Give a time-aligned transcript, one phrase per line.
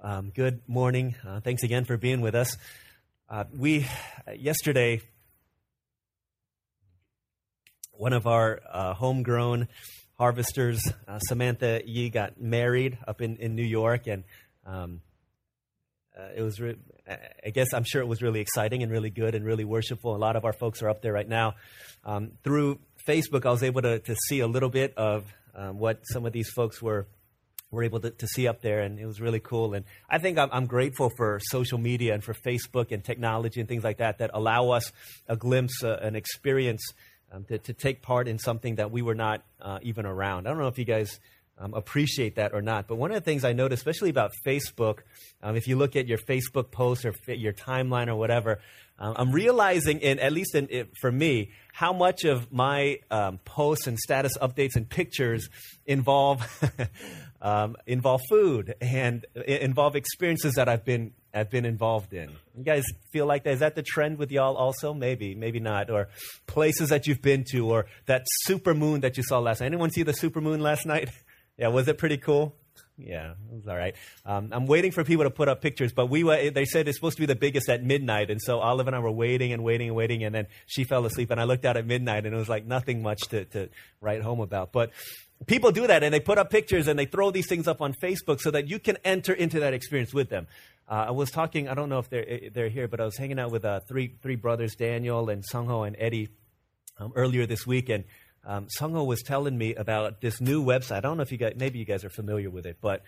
[0.00, 0.10] right.
[0.10, 1.14] Um, good morning.
[1.26, 2.56] Uh, thanks again for being with us.
[3.28, 3.86] Uh, we
[4.36, 5.00] yesterday,
[7.92, 9.68] one of our uh, homegrown
[10.18, 14.24] harvesters, uh, Samantha Yee, got married up in, in New York, and
[14.66, 15.00] um,
[16.18, 16.60] uh, it was.
[16.60, 16.76] Re-
[17.44, 20.14] I guess I'm sure it was really exciting and really good and really worshipful.
[20.14, 21.54] A lot of our folks are up there right now.
[22.04, 22.78] Um, through
[23.08, 25.24] Facebook, I was able to, to see a little bit of
[25.54, 27.08] um, what some of these folks were
[27.72, 29.74] were able to, to, see up there, and it was really cool.
[29.74, 33.68] And I think I'm, I'm, grateful for social media and for Facebook and technology and
[33.68, 34.92] things like that that allow us
[35.26, 36.82] a glimpse, uh, an experience
[37.32, 40.46] um, to, to, take part in something that we were not uh, even around.
[40.46, 41.18] I don't know if you guys
[41.58, 44.98] um, appreciate that or not, but one of the things I noticed, especially about Facebook,
[45.42, 48.60] um, if you look at your Facebook posts or your timeline or whatever,
[48.98, 53.38] um, I'm realizing, in at least in, in, for me, how much of my um,
[53.38, 55.48] posts and status updates and pictures
[55.86, 56.46] involve
[57.42, 62.30] um, involve food and involve experiences that I've been I've been involved in.
[62.56, 63.54] You guys feel like that?
[63.54, 64.92] Is that the trend with y'all also?
[64.94, 65.90] Maybe, maybe not.
[65.90, 66.08] Or
[66.46, 69.66] places that you've been to, or that super moon that you saw last night.
[69.66, 71.08] Anyone see the super moon last night?
[71.56, 72.54] yeah, was it pretty cool?
[73.04, 73.94] Yeah, it was all right.
[74.24, 76.98] Um, I'm waiting for people to put up pictures, but we were, they said it's
[76.98, 79.64] supposed to be the biggest at midnight, and so Olive and I were waiting and
[79.64, 82.34] waiting and waiting, and then she fell asleep, and I looked out at midnight, and
[82.34, 83.68] it was like nothing much to, to
[84.00, 84.72] write home about.
[84.72, 84.90] But
[85.46, 87.94] people do that, and they put up pictures, and they throw these things up on
[87.94, 90.46] Facebook so that you can enter into that experience with them.
[90.88, 93.16] Uh, I was talking, I don't know if they're, eh, they're here, but I was
[93.16, 96.28] hanging out with uh, three, three brothers, Daniel and Sungho and Eddie,
[96.98, 98.04] um, earlier this week, and
[98.44, 100.96] um, Sungho was telling me about this new website.
[100.96, 103.02] I don't know if you guys, maybe you guys are familiar with it, but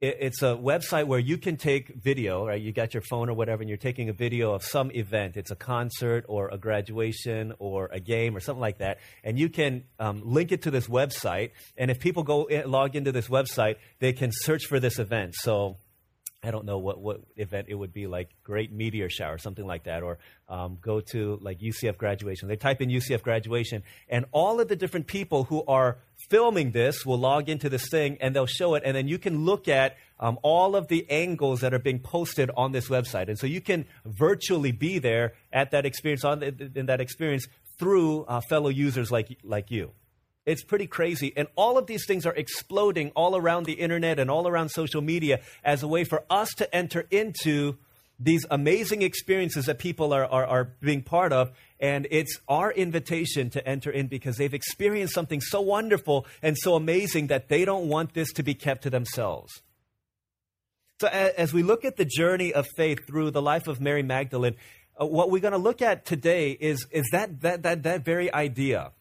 [0.00, 2.60] it, it's a website where you can take video, right?
[2.60, 5.36] You got your phone or whatever, and you're taking a video of some event.
[5.36, 9.48] It's a concert or a graduation or a game or something like that, and you
[9.48, 11.50] can um, link it to this website.
[11.76, 15.34] And if people go in, log into this website, they can search for this event.
[15.36, 15.78] So
[16.44, 19.84] I don't know what, what event it would be, like Great Meteor Shower, something like
[19.84, 22.48] that, or um, go to like UCF graduation.
[22.48, 25.96] They type in UCF graduation, and all of the different people who are
[26.28, 29.44] filming this will log into this thing and they'll show it, and then you can
[29.44, 33.28] look at um, all of the angles that are being posted on this website.
[33.28, 37.46] And so you can virtually be there at that experience, on the, in that experience,
[37.78, 39.92] through uh, fellow users like, like you.
[40.46, 41.32] It's pretty crazy.
[41.36, 45.00] And all of these things are exploding all around the internet and all around social
[45.00, 47.78] media as a way for us to enter into
[48.20, 51.50] these amazing experiences that people are, are, are, being part of.
[51.80, 56.74] And it's our invitation to enter in because they've experienced something so wonderful and so
[56.74, 59.62] amazing that they don't want this to be kept to themselves.
[61.00, 64.54] So, as we look at the journey of faith through the life of Mary Magdalene,
[65.00, 68.32] uh, what we're going to look at today is, is that, that, that, that very
[68.32, 68.92] idea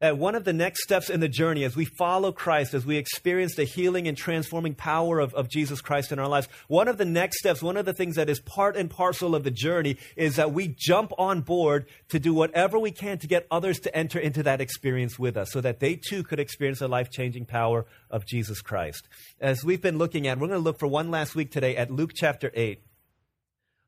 [0.00, 2.98] that one of the next steps in the journey as we follow Christ, as we
[2.98, 6.98] experience the healing and transforming power of, of Jesus Christ in our lives, one of
[6.98, 9.96] the next steps, one of the things that is part and parcel of the journey
[10.14, 13.96] is that we jump on board to do whatever we can to get others to
[13.96, 17.46] enter into that experience with us so that they too could experience the life changing
[17.46, 19.08] power of Jesus Christ.
[19.40, 21.90] As we've been looking at, we're going to look for one last week today at
[21.90, 22.82] Luke chapter 8.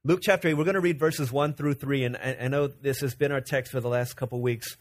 [0.05, 2.69] Luke chapter 8, we're going to read verses 1 through 3, and I, I know
[2.69, 4.77] this has been our text for the last couple weeks.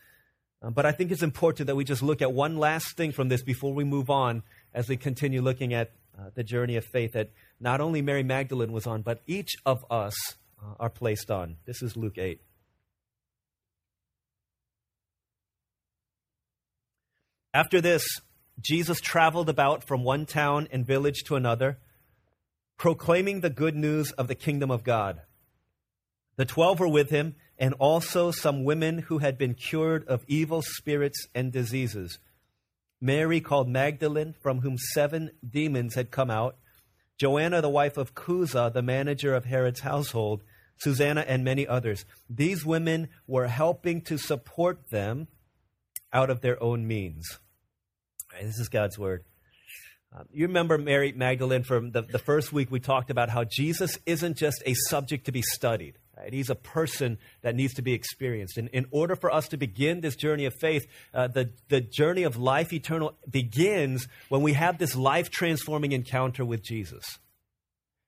[0.62, 3.30] Um, but I think it's important that we just look at one last thing from
[3.30, 7.14] this before we move on as we continue looking at uh, the journey of faith
[7.14, 10.16] that not only Mary Magdalene was on, but each of us
[10.62, 11.58] uh, are placed on.
[11.66, 12.42] This is Luke 8.
[17.54, 18.04] After this,
[18.60, 21.78] Jesus traveled about from one town and village to another,
[22.78, 25.22] proclaiming the good news of the kingdom of God.
[26.36, 30.62] The twelve were with him and also some women who had been cured of evil
[30.62, 32.20] spirits and diseases.
[33.02, 36.56] Mary, called Magdalene, from whom seven demons had come out,
[37.18, 40.44] Joanna, the wife of Chuza, the manager of Herod's household,
[40.78, 42.06] Susanna, and many others.
[42.30, 45.28] These women were helping to support them
[46.14, 47.40] out of their own means.
[48.32, 49.24] Right, this is God's word.
[50.16, 53.98] Um, you remember Mary Magdalene from the, the first week we talked about how Jesus
[54.06, 55.98] isn't just a subject to be studied.
[56.28, 56.34] Right?
[56.34, 58.58] He's a person that needs to be experienced.
[58.58, 62.24] And in order for us to begin this journey of faith, uh, the, the journey
[62.24, 67.18] of life eternal begins when we have this life transforming encounter with Jesus.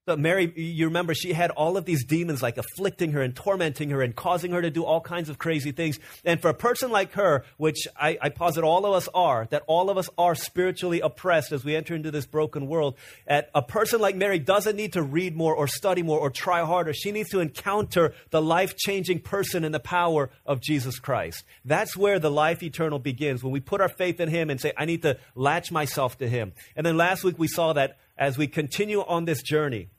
[0.09, 3.91] But Mary, you remember, she had all of these demons like afflicting her and tormenting
[3.91, 5.99] her and causing her to do all kinds of crazy things.
[6.25, 9.61] And for a person like her, which I, I posit all of us are, that
[9.67, 12.95] all of us are spiritually oppressed as we enter into this broken world,
[13.27, 16.65] at a person like Mary doesn't need to read more or study more or try
[16.65, 16.91] harder.
[16.91, 21.43] She needs to encounter the life changing person and the power of Jesus Christ.
[21.65, 24.73] That's where the life eternal begins, when we put our faith in Him and say,
[24.75, 26.53] I need to latch myself to Him.
[26.75, 29.89] And then last week we saw that as we continue on this journey,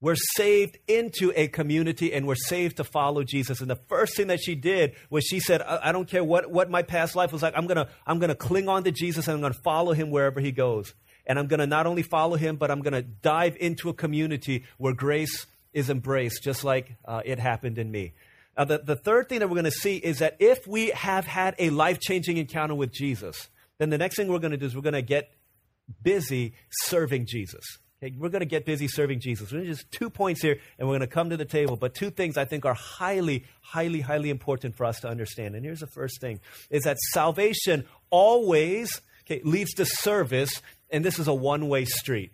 [0.00, 3.60] we're saved into a community and we're saved to follow Jesus.
[3.60, 6.70] And the first thing that she did was she said, I, don't care what, what
[6.70, 7.54] my past life was like.
[7.56, 9.92] I'm going to I'm going to cling on to Jesus and I'm going to follow
[9.92, 10.94] him wherever he goes.
[11.26, 13.94] And I'm going to not only follow him, but I'm going to dive into a
[13.94, 18.12] community where grace is embraced, just like uh, it happened in me.
[18.56, 21.26] Now, the, the third thing that we're going to see is that if we have
[21.26, 23.48] had a life changing encounter with Jesus,
[23.78, 25.30] then the next thing we're going to do is we're going to get
[26.02, 27.78] busy serving Jesus.
[28.02, 29.48] Okay, we're going to get busy serving Jesus.
[29.48, 31.76] There's just two points here, and we're going to come to the table.
[31.76, 35.54] But two things I think are highly, highly, highly important for us to understand.
[35.54, 40.60] And here's the first thing: is that salvation always okay, leads to service,
[40.90, 42.32] and this is a one-way street.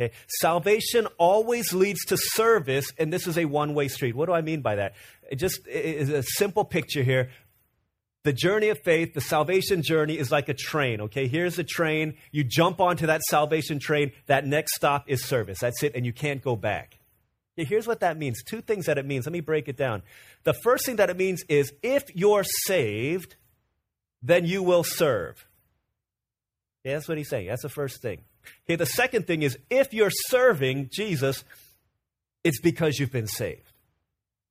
[0.00, 4.16] Okay, salvation always leads to service, and this is a one-way street.
[4.16, 4.94] What do I mean by that?
[5.30, 7.30] It just is a simple picture here.
[8.24, 11.28] The journey of faith, the salvation journey is like a train, okay?
[11.28, 12.14] Here's a train.
[12.32, 14.12] You jump onto that salvation train.
[14.26, 15.58] That next stop is service.
[15.60, 16.98] That's it, and you can't go back.
[17.56, 18.42] Okay, here's what that means.
[18.42, 19.26] Two things that it means.
[19.26, 20.02] Let me break it down.
[20.44, 23.36] The first thing that it means is if you're saved,
[24.22, 25.46] then you will serve.
[26.80, 27.48] Okay, that's what he's saying.
[27.48, 28.22] That's the first thing.
[28.64, 31.44] Okay, the second thing is if you're serving Jesus,
[32.42, 33.73] it's because you've been saved.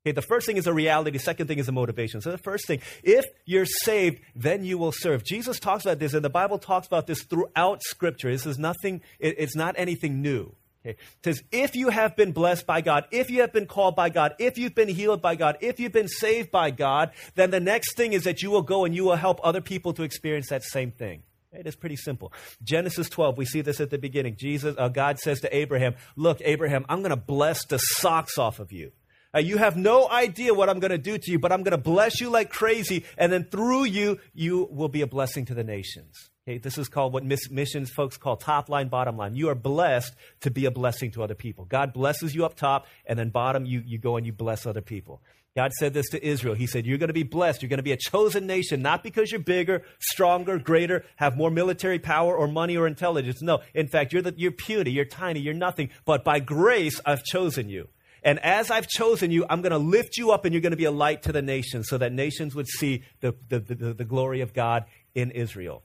[0.05, 2.19] Okay, the first thing is a reality, the second thing is a motivation.
[2.19, 5.23] So the first thing, if you're saved, then you will serve.
[5.23, 8.29] Jesus talks about this, and the Bible talks about this throughout Scripture.
[8.29, 10.55] This is nothing, it, it's not anything new.
[10.85, 10.97] Okay.
[10.97, 14.09] It says, if you have been blessed by God, if you have been called by
[14.09, 17.61] God, if you've been healed by God, if you've been saved by God, then the
[17.61, 20.49] next thing is that you will go and you will help other people to experience
[20.49, 21.23] that same thing.
[21.53, 22.33] It is pretty simple.
[22.61, 24.35] Genesis 12, we see this at the beginning.
[24.37, 28.59] Jesus, uh, God says to Abraham, Look, Abraham, I'm going to bless the socks off
[28.59, 28.91] of you.
[29.35, 31.71] Uh, you have no idea what I'm going to do to you, but I'm going
[31.71, 35.53] to bless you like crazy, and then through you, you will be a blessing to
[35.53, 36.29] the nations.
[36.47, 39.33] Okay, this is called what missions folks call top line, bottom line.
[39.33, 41.63] You are blessed to be a blessing to other people.
[41.63, 44.81] God blesses you up top, and then bottom, you, you go and you bless other
[44.81, 45.21] people.
[45.55, 46.55] God said this to Israel.
[46.55, 47.61] He said, You're going to be blessed.
[47.61, 51.51] You're going to be a chosen nation, not because you're bigger, stronger, greater, have more
[51.51, 53.41] military power or money or intelligence.
[53.41, 55.89] No, in fact, you're, the, you're puny, you're tiny, you're nothing.
[56.05, 57.87] But by grace, I've chosen you.
[58.23, 60.77] And as I've chosen you, I'm going to lift you up and you're going to
[60.77, 64.05] be a light to the nations so that nations would see the, the, the, the
[64.05, 65.83] glory of God in Israel.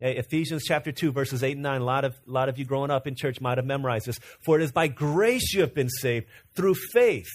[0.00, 1.80] Ephesians chapter 2, verses 8 and 9.
[1.80, 4.18] A lot, of, a lot of you growing up in church might have memorized this.
[4.40, 7.30] For it is by grace you have been saved through faith.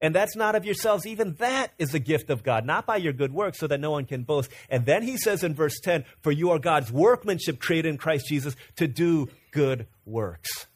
[0.00, 1.06] And that's not of yourselves.
[1.06, 3.90] Even that is a gift of God, not by your good works, so that no
[3.90, 4.50] one can boast.
[4.68, 8.26] And then he says in verse 10 For you are God's workmanship created in Christ
[8.28, 10.66] Jesus to do good works.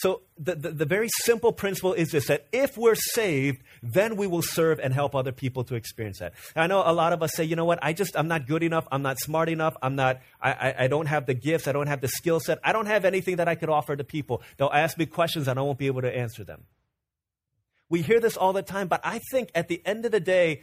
[0.00, 4.26] So, the, the, the, very simple principle is this that if we're saved, then we
[4.26, 6.32] will serve and help other people to experience that.
[6.56, 8.46] And I know a lot of us say, you know what, I just, I'm not
[8.46, 11.68] good enough, I'm not smart enough, I'm not, I, I, I don't have the gifts,
[11.68, 14.02] I don't have the skill set, I don't have anything that I could offer to
[14.02, 14.40] people.
[14.56, 16.64] They'll ask me questions and I won't be able to answer them.
[17.90, 20.62] We hear this all the time, but I think at the end of the day,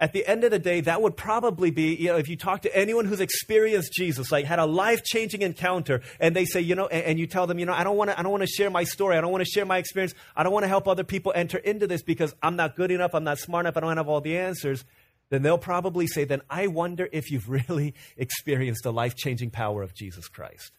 [0.00, 2.62] at the end of the day, that would probably be, you know, if you talk
[2.62, 6.74] to anyone who's experienced Jesus, like had a life changing encounter, and they say, you
[6.74, 8.42] know, and, and you tell them, you know, I don't want to, I don't want
[8.42, 10.68] to share my story, I don't want to share my experience, I don't want to
[10.68, 13.76] help other people enter into this because I'm not good enough, I'm not smart enough,
[13.76, 14.84] I don't have all the answers.
[15.30, 19.82] Then they'll probably say, then I wonder if you've really experienced the life changing power
[19.82, 20.72] of Jesus Christ.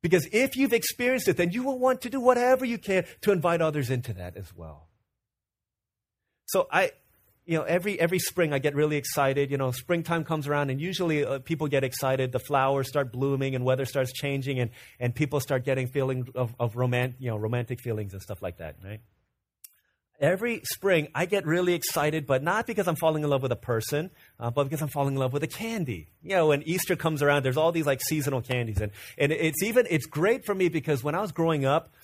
[0.00, 3.32] Because if you've experienced it, then you will want to do whatever you can to
[3.32, 4.88] invite others into that as well.
[6.46, 6.92] So I,
[7.48, 9.50] you know, every every spring I get really excited.
[9.50, 12.30] You know, springtime comes around, and usually uh, people get excited.
[12.30, 16.54] The flowers start blooming, and weather starts changing, and, and people start getting feeling of,
[16.60, 19.00] of romant, you know, romantic feelings and stuff like that, right?
[20.20, 23.56] Every spring, I get really excited, but not because I'm falling in love with a
[23.56, 26.08] person, uh, but because I'm falling in love with a candy.
[26.22, 29.62] You know, when Easter comes around, there's all these like seasonal candies, and and it's
[29.62, 31.94] even it's great for me because when I was growing up,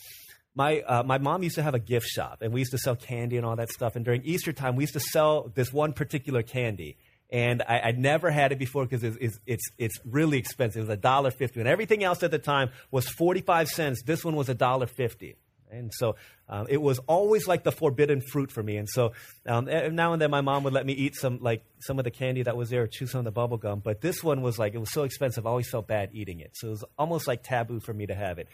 [0.55, 2.97] my, uh, my mom used to have a gift shop and we used to sell
[2.97, 3.97] candy and all that stuff.
[3.97, 6.97] And during Easter time, we used to sell this one particular candy.
[7.31, 10.77] And I, would never had it before because it's, it's, it's, it's, really expensive.
[10.77, 14.03] It was a dollar fifty, and everything else at the time was forty five cents.
[14.03, 15.35] This one was a dollar fifty.
[15.75, 16.16] And so
[16.49, 18.76] um, it was always like the forbidden fruit for me.
[18.76, 19.12] And so
[19.47, 22.11] um, now and then my mom would let me eat some like some of the
[22.11, 23.81] candy that was there, or chew some of the bubble gum.
[23.81, 25.47] But this one was like it was so expensive.
[25.47, 26.52] I always felt bad eating it.
[26.54, 28.49] So it was almost like taboo for me to have it.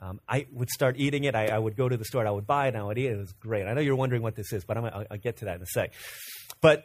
[0.00, 1.34] Um, I would start eating it.
[1.34, 2.20] I, I, would go to the store.
[2.20, 2.68] And I would buy it.
[2.68, 3.14] and I would eat it.
[3.14, 3.66] It was great.
[3.66, 5.62] I know you're wondering what this is, but i will I'll get to that in
[5.62, 5.92] a sec.
[6.60, 6.84] But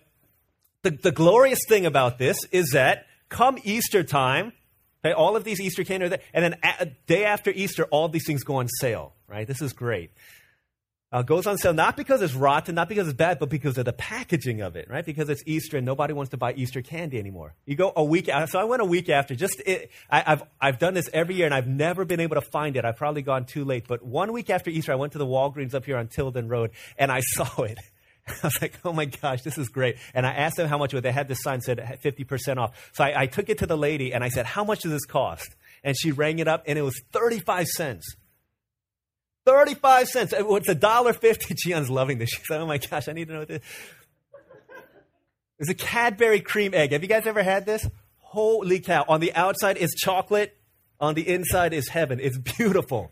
[0.83, 4.53] the, the glorious thing about this is that come Easter time,
[5.03, 8.07] Okay, all of these Easter candy are there, and then a day after Easter, all
[8.07, 9.13] these things go on sale.
[9.27, 9.47] Right?
[9.47, 10.11] This is great.
[11.11, 13.83] uh, goes on sale not because it's rotten, not because it's bad, but because of
[13.85, 15.05] the packaging of it, right?
[15.05, 17.53] Because it's Easter and nobody wants to buy Easter candy anymore.
[17.65, 18.51] You go a week after.
[18.51, 19.35] So I went a week after.
[19.35, 22.41] Just it, I, have I've done this every year and I've never been able to
[22.41, 22.85] find it.
[22.85, 23.87] I've probably gone too late.
[23.87, 26.71] But one week after Easter, I went to the Walgreens up here on Tilden Road
[26.97, 27.77] and I saw it.
[28.27, 29.97] I was like, oh my gosh, this is great.
[30.13, 31.01] And I asked them how much it.
[31.01, 32.91] They had this sign said 50% off.
[32.93, 35.05] So I, I took it to the lady and I said, how much does this
[35.05, 35.55] cost?
[35.83, 38.15] And she rang it up and it was 35 cents.
[39.45, 40.33] 35 cents.
[40.37, 41.55] It's a dollar fifty.
[41.57, 42.29] Gion's loving this.
[42.29, 43.61] She's like, oh my gosh, I need to know what this
[45.59, 46.91] It's a Cadbury cream egg.
[46.91, 47.87] Have you guys ever had this?
[48.19, 49.03] Holy cow.
[49.07, 50.55] On the outside is chocolate.
[50.99, 52.19] On the inside is heaven.
[52.19, 53.11] It's beautiful.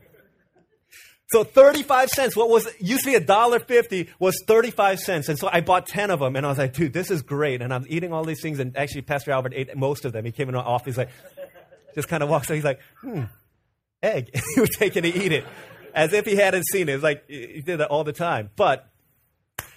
[1.32, 5.30] So 35 cents, what was used to be a dollar fifty was 35 cents.
[5.30, 7.62] And so I bought 10 of them and I was like, dude, this is great.
[7.62, 8.58] And I'm eating all these things.
[8.58, 10.26] And actually, Pastor Albert ate most of them.
[10.26, 10.86] He came in off.
[10.86, 11.10] He's like,
[11.94, 12.56] just kind of walks in.
[12.56, 13.24] He's like, hmm,
[14.02, 14.32] egg.
[14.56, 15.46] he was taking to eat it
[15.94, 16.94] as if he hadn't seen it.
[16.94, 18.50] It's like he did that all the time.
[18.56, 18.90] But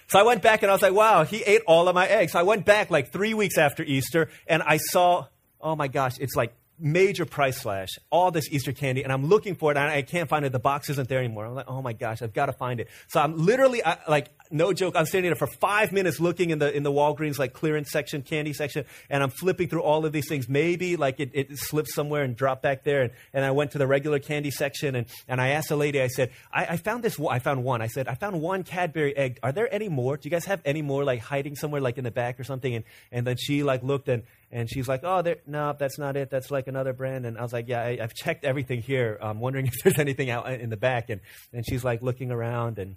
[0.07, 2.31] so I went back and I was like, wow, he ate all of my eggs.
[2.31, 5.27] So I went back like three weeks after Easter and I saw,
[5.61, 9.55] oh my gosh, it's like major price slash, all this Easter candy, and I'm looking
[9.55, 10.51] for it, and I can't find it.
[10.51, 11.45] The box isn't there anymore.
[11.45, 12.89] I'm like, oh my gosh, I've got to find it.
[13.07, 16.59] So I'm literally, I, like, no joke, I'm standing there for five minutes looking in
[16.59, 20.11] the in the Walgreens like clearance section, candy section, and I'm flipping through all of
[20.11, 20.49] these things.
[20.49, 23.77] Maybe like it, it slipped somewhere and dropped back there, and, and I went to
[23.77, 27.03] the regular candy section, and, and I asked the lady, I said, I, I found
[27.03, 27.81] this, I found one.
[27.81, 29.39] I said, I found one Cadbury egg.
[29.41, 30.17] Are there any more?
[30.17, 32.75] Do you guys have any more like hiding somewhere like in the back or something?
[32.75, 36.29] And and then she like looked and and she's like, "Oh, no, that's not it.
[36.29, 39.17] That's like another brand." And I was like, "Yeah, I, have checked everything here.
[39.19, 42.31] I'm wondering if there's anything out uh, in the back." And and she's like looking
[42.31, 42.95] around and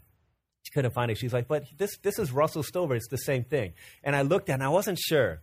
[0.62, 1.16] she couldn't find it.
[1.16, 2.94] She's like, "But this this is Russell Stover.
[2.94, 3.72] It's the same thing."
[4.04, 5.40] And I looked and I wasn't sure.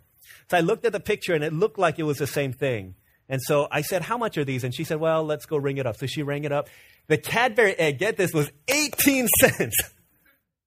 [0.51, 2.93] So I looked at the picture, and it looked like it was the same thing.
[3.27, 5.77] And so I said, "How much are these?" And she said, "Well, let's go ring
[5.77, 6.69] it up." So she rang it up.
[7.07, 9.75] The Cadbury egg, get this, was 18 cents.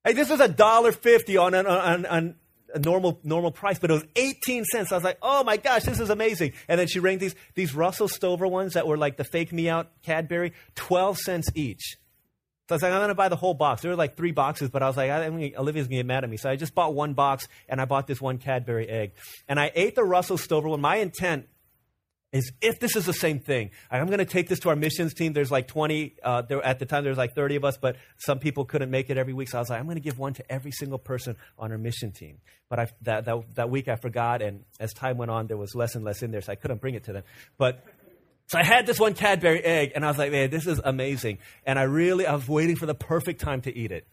[0.05, 2.37] Hey, this was a dollar fifty on, on, on, on
[2.75, 4.93] a normal normal price, but it was 18 cents.
[4.93, 6.53] I was like, oh my gosh, this is amazing.
[6.69, 9.69] And then she rang these these Russell Stover ones that were like the fake me
[9.69, 11.97] out Cadbury, 12 cents each.
[12.69, 13.83] So I was like, I'm going to buy the whole box.
[13.83, 16.25] There were like three boxes, but I was like, I, Olivia's going to get mad
[16.25, 16.37] at me.
[16.37, 19.13] So I just bought one box and I bought this one Cadbury egg.
[19.49, 20.81] And I ate the Russell Stover one.
[20.81, 21.47] My intent
[22.37, 25.15] is if this is the same thing, I'm going to take this to our missions
[25.15, 25.33] team.
[25.33, 27.97] There's like 20, uh, there, at the time there was like 30 of us, but
[28.19, 29.49] some people couldn't make it every week.
[29.49, 31.79] So I was like, I'm going to give one to every single person on our
[31.79, 32.39] mission team.
[32.69, 35.75] But I, that, that, that week I forgot, and as time went on, there was
[35.75, 37.23] less and less in there, so I couldn't bring it to them.
[37.59, 37.85] But
[38.49, 41.39] so I had this one Cadbury egg, and I was like, man, this is amazing.
[41.65, 44.07] And I really, I was waiting for the perfect time to eat it.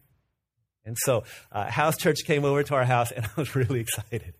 [0.85, 4.33] And so uh, House Church came over to our house, and I was really excited.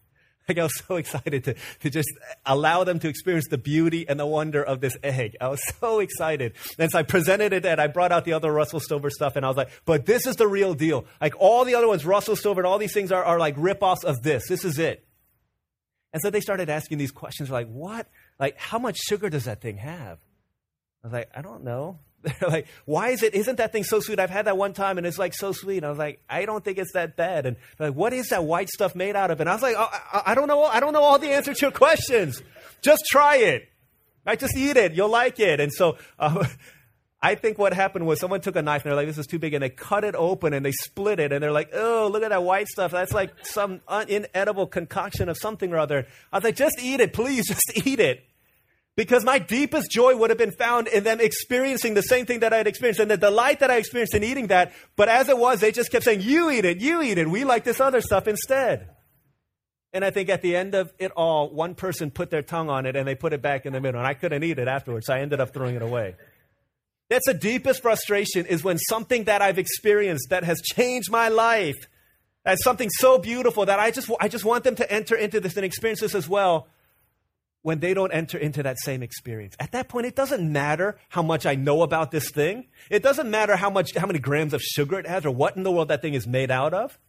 [0.48, 2.10] Like I was so excited to, to just
[2.46, 5.38] allow them to experience the beauty and the wonder of this egg.
[5.40, 6.54] I was so excited.
[6.78, 9.46] And so I presented it and I brought out the other Russell Stover stuff and
[9.46, 11.06] I was like, but this is the real deal.
[11.22, 14.04] Like all the other ones, Russell Stover and all these things are, are like ripoffs
[14.04, 14.48] of this.
[14.50, 15.08] This is it.
[16.12, 18.08] And so they started asking these questions like, what?
[18.38, 20.20] Like, how much sugar does that thing have?
[21.04, 22.00] I was like, I don't know.
[22.40, 24.20] They're like, why is it, isn't that thing so sweet?
[24.20, 25.78] I've had that one time and it's like so sweet.
[25.78, 27.46] And I was like, I don't think it's that bad.
[27.46, 29.42] And like, what is that white stuff made out of?
[29.42, 30.64] And I was like, oh, I, I, don't know.
[30.64, 32.42] I don't know all the answers to your questions.
[32.82, 33.68] Just try it.
[34.26, 34.40] Right?
[34.40, 34.94] Just eat it.
[34.94, 35.60] You'll like it.
[35.60, 36.46] And so, uh,
[37.22, 39.40] I think what happened was someone took a knife and they're like, this is too
[39.40, 39.54] big.
[39.54, 41.32] And they cut it open and they split it.
[41.32, 42.92] And they're like, oh, look at that white stuff.
[42.92, 46.06] That's like some inedible concoction of something or other.
[46.32, 47.14] I was like, just eat it.
[47.14, 48.26] Please, just eat it.
[48.96, 52.54] Because my deepest joy would have been found in them experiencing the same thing that
[52.54, 54.72] I had experienced and the delight that I experienced in eating that.
[54.96, 57.28] But as it was, they just kept saying, You eat it, you eat it.
[57.28, 58.90] We like this other stuff instead.
[59.94, 62.86] And I think at the end of it all, one person put their tongue on
[62.86, 64.00] it and they put it back in the middle.
[64.00, 66.16] And I couldn't eat it afterwards, so I ended up throwing it away.
[67.10, 71.76] That's the deepest frustration is when something that I've experienced that has changed my life,
[72.46, 75.56] as something so beautiful that I just, I just want them to enter into this
[75.56, 76.68] and experience this as well
[77.64, 79.56] when they don't enter into that same experience.
[79.60, 82.68] At that point, it doesn't matter how much I know about this thing.
[82.90, 85.64] It doesn't matter how much, how many grams of sugar it has or what in
[85.64, 87.00] the world that thing is made out of.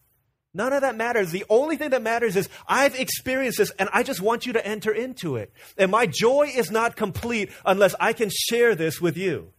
[0.54, 1.32] None of that matters.
[1.32, 4.64] The only thing that matters is I've experienced this and I just want you to
[4.64, 5.52] enter into it.
[5.76, 9.52] And my joy is not complete unless I can share this with you.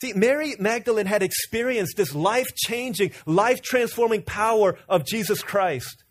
[0.00, 6.02] See, Mary Magdalene had experienced this life changing, life transforming power of Jesus Christ.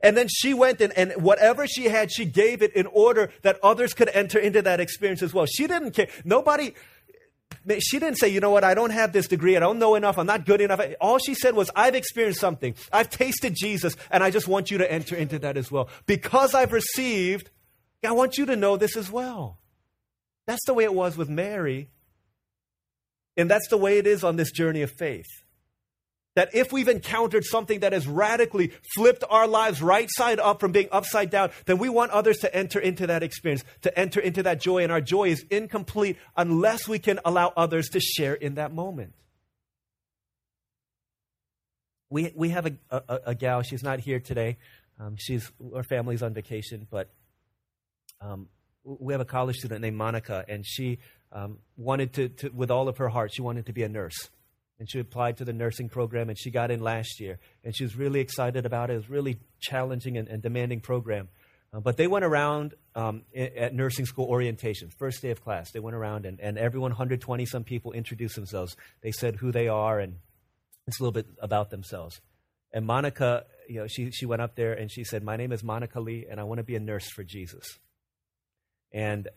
[0.00, 3.58] And then she went and, and whatever she had, she gave it in order that
[3.62, 5.46] others could enter into that experience as well.
[5.46, 6.08] She didn't care.
[6.24, 6.74] Nobody,
[7.80, 10.18] she didn't say, you know what, I don't have this degree, I don't know enough,
[10.18, 10.80] I'm not good enough.
[11.00, 12.74] All she said was, I've experienced something.
[12.92, 15.88] I've tasted Jesus, and I just want you to enter into that as well.
[16.06, 17.50] Because I've received,
[18.04, 19.58] I want you to know this as well.
[20.46, 21.90] That's the way it was with Mary
[23.36, 25.26] And that's the way it is on this journey of faith.
[26.38, 30.70] That if we've encountered something that has radically flipped our lives right side up from
[30.70, 34.44] being upside down, then we want others to enter into that experience, to enter into
[34.44, 34.84] that joy.
[34.84, 39.14] And our joy is incomplete unless we can allow others to share in that moment.
[42.08, 44.58] We, we have a, a, a gal, she's not here today.
[45.00, 47.10] Um, she's, her family's on vacation, but
[48.20, 48.46] um,
[48.84, 51.00] we have a college student named Monica, and she
[51.32, 54.30] um, wanted to, to, with all of her heart, she wanted to be a nurse
[54.78, 57.38] and she applied to the nursing program and she got in last year.
[57.64, 58.94] And she was really excited about it.
[58.94, 61.28] It was really challenging and, and demanding program.
[61.72, 65.70] Uh, but they went around um, at nursing school orientation first day of class.
[65.72, 68.76] They went around and, and everyone 120 some people introduced themselves.
[69.02, 70.16] They said who they are and
[70.86, 72.20] it's a little bit about themselves.
[72.72, 75.62] And monica you know she, she went up there and she said my name is
[75.62, 77.64] monica lee and i want to be a nurse for jesus.
[78.92, 79.28] And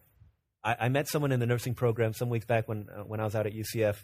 [0.63, 3.23] I, I met someone in the nursing program some weeks back when, uh, when i
[3.23, 3.97] was out at ucf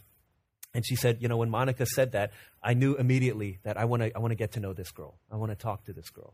[0.74, 2.31] and she said, you know, when Monica said that,
[2.62, 5.17] I knew immediately that I want to I want to get to know this girl.
[5.31, 6.33] I want to talk to this girl.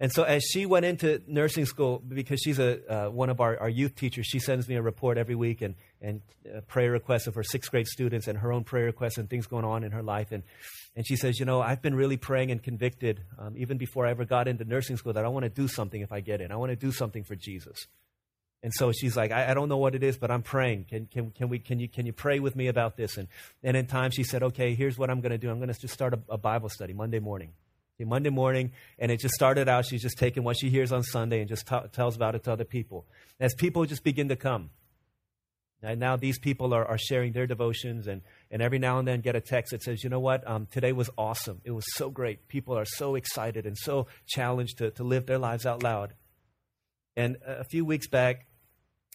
[0.00, 3.56] And so as she went into nursing school, because she's a, uh, one of our,
[3.58, 6.20] our youth teachers, she sends me a report every week and, and
[6.52, 9.46] uh, prayer requests of her sixth grade students and her own prayer requests and things
[9.46, 10.32] going on in her life.
[10.32, 10.42] And,
[10.96, 14.10] and she says, you know, I've been really praying and convicted, um, even before I
[14.10, 16.50] ever got into nursing school, that I want to do something if I get in.
[16.50, 17.86] I want to do something for Jesus.
[18.64, 20.86] And so she's like, I, I, don't know what it is, but I'm praying.
[20.88, 23.18] Can, can, can, we, can, you, can you pray with me about this?
[23.18, 23.28] And,
[23.62, 25.50] and in time, she said, okay, here's what I'm going to do.
[25.50, 27.52] I'm going to just start a, a, Bible study Monday morning.
[27.96, 31.02] Okay, Monday morning, and it just started out, she's just taking what she hears on
[31.02, 33.04] Sunday and just t- tells about it to other people.
[33.38, 34.70] As people just begin to come,
[35.82, 39.20] and now these people are, are sharing their devotions, and, and every now and then
[39.20, 41.60] get a text that says, you know what, um, today was awesome.
[41.64, 42.48] It was so great.
[42.48, 46.14] People are so excited and so challenged to, to live their lives out loud.
[47.14, 48.46] And a few weeks back,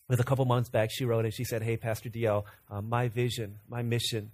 [0.10, 3.08] with a couple months back, she wrote and she said, Hey, Pastor DL, uh, my
[3.08, 4.32] vision, my mission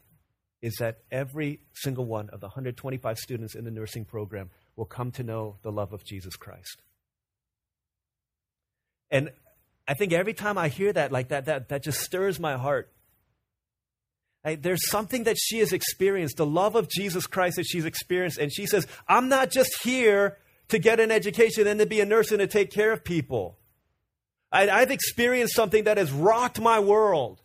[0.61, 5.11] is that every single one of the 125 students in the nursing program will come
[5.11, 6.81] to know the love of Jesus Christ.
[9.11, 9.29] And
[9.87, 12.91] I think every time I hear that, like that, that, that just stirs my heart.
[14.43, 18.37] There's something that she has experienced, the love of Jesus Christ that she's experienced.
[18.37, 20.37] And she says, I'm not just here
[20.69, 23.57] to get an education and to be a nurse and to take care of people.
[24.55, 27.41] I, have experienced something that has rocked my world.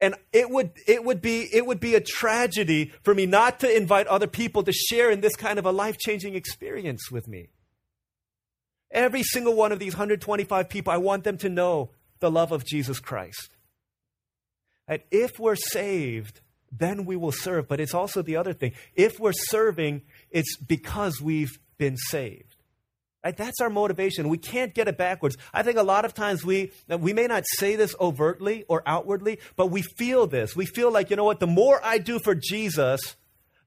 [0.00, 3.76] And it would, it, would be, it would be a tragedy for me not to
[3.76, 7.50] invite other people to share in this kind of a life changing experience with me.
[8.90, 12.64] Every single one of these 125 people, I want them to know the love of
[12.64, 13.56] Jesus Christ.
[14.88, 16.40] And if we're saved,
[16.72, 17.68] then we will serve.
[17.68, 18.72] But it's also the other thing.
[18.94, 22.49] If we're serving, it's because we've been saved.
[23.22, 23.36] Right?
[23.36, 24.30] That's our motivation.
[24.30, 25.36] We can't get it backwards.
[25.52, 29.40] I think a lot of times we, we may not say this overtly or outwardly,
[29.56, 30.56] but we feel this.
[30.56, 33.16] We feel like, you know what, the more I do for Jesus,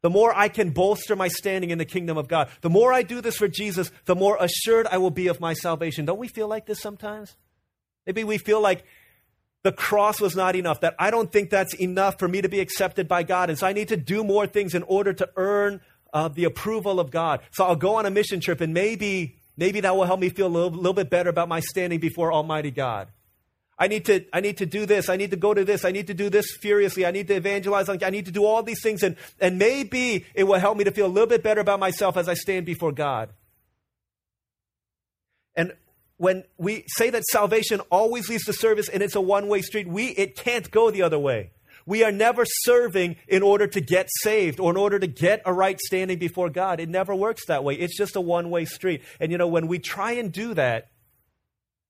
[0.02, 2.50] the more I can bolster my standing in the kingdom of God.
[2.62, 5.54] The more I do this for Jesus, the more assured I will be of my
[5.54, 6.06] salvation.
[6.06, 7.36] Don't we feel like this sometimes?
[8.08, 8.84] Maybe we feel like
[9.62, 12.60] the cross was not enough, that I don't think that's enough for me to be
[12.60, 13.50] accepted by God.
[13.50, 15.80] And so I need to do more things in order to earn
[16.14, 17.40] uh, the approval of God.
[17.52, 20.48] So I'll go on a mission trip and maybe Maybe that will help me feel
[20.48, 23.08] a little, little bit better about my standing before Almighty God.
[23.78, 25.10] I need to, I need to do this.
[25.10, 25.84] I need to go to this.
[25.84, 27.06] I need to do this furiously.
[27.06, 27.90] I need to evangelize.
[27.90, 29.04] I need to do all these things.
[29.04, 32.16] And, and maybe it will help me to feel a little bit better about myself
[32.16, 33.30] as I stand before God.
[35.56, 35.74] And
[36.18, 39.88] when we say that salvation always leads to service and it's a one way street,
[39.88, 41.52] we, it can't go the other way.
[41.86, 45.54] We are never serving in order to get saved or in order to get a
[45.54, 46.80] right standing before God.
[46.80, 47.76] It never works that way.
[47.76, 49.02] It's just a one way street.
[49.20, 50.90] And you know, when we try and do that,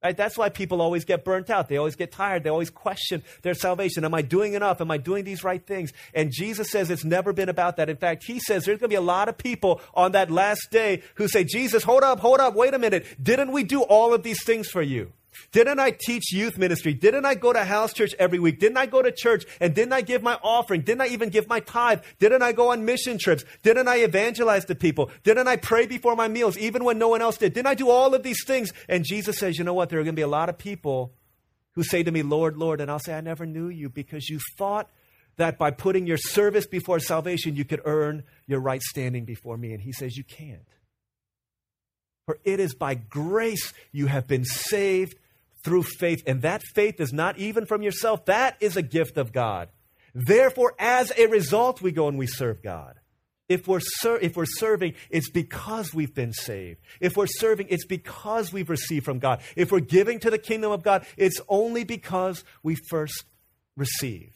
[0.04, 0.18] Right?
[0.18, 1.70] That's why people always get burnt out.
[1.70, 2.44] They always get tired.
[2.44, 4.04] They always question their salvation.
[4.04, 4.82] Am I doing enough?
[4.82, 5.94] Am I doing these right things?
[6.14, 7.90] And Jesus says it's never been about that.
[7.90, 10.68] In fact, he says there's going to be a lot of people on that last
[10.72, 13.06] day who say, Jesus, hold up, hold up, wait a minute.
[13.22, 15.14] Didn't we do all of these things for you?
[15.52, 16.94] Didn't I teach youth ministry?
[16.94, 18.60] Didn't I go to house church every week?
[18.60, 19.46] Didn't I go to church?
[19.60, 20.82] And didn't I give my offering?
[20.82, 22.02] Didn't I even give my tithe?
[22.20, 23.44] Didn't I go on mission trips?
[23.62, 25.12] Didn't I evangelize to people?
[25.24, 27.54] Didn't I pray before my meals even when no one else did?
[27.54, 28.72] Didn't I do all of these things?
[28.88, 29.90] And Jesus says, you know what?
[29.90, 31.14] There are going to be a lot of people
[31.74, 32.82] who say to me, Lord, Lord.
[32.82, 34.90] And I'll say, I never knew you because you thought
[35.38, 39.74] that by putting your service before salvation, you could earn your right standing before me.
[39.74, 40.68] And he says, you can't.
[42.26, 45.18] For it is by grace you have been saved
[45.64, 46.24] through faith.
[46.28, 49.70] And that faith is not even from yourself, that is a gift of God.
[50.14, 53.00] Therefore, as a result, we go and we serve God.
[53.50, 56.80] If we're, ser- if we're serving, it's because we've been saved.
[57.00, 59.42] If we're serving, it's because we've received from God.
[59.56, 63.26] If we're giving to the kingdom of God, it's only because we first
[63.76, 64.34] received.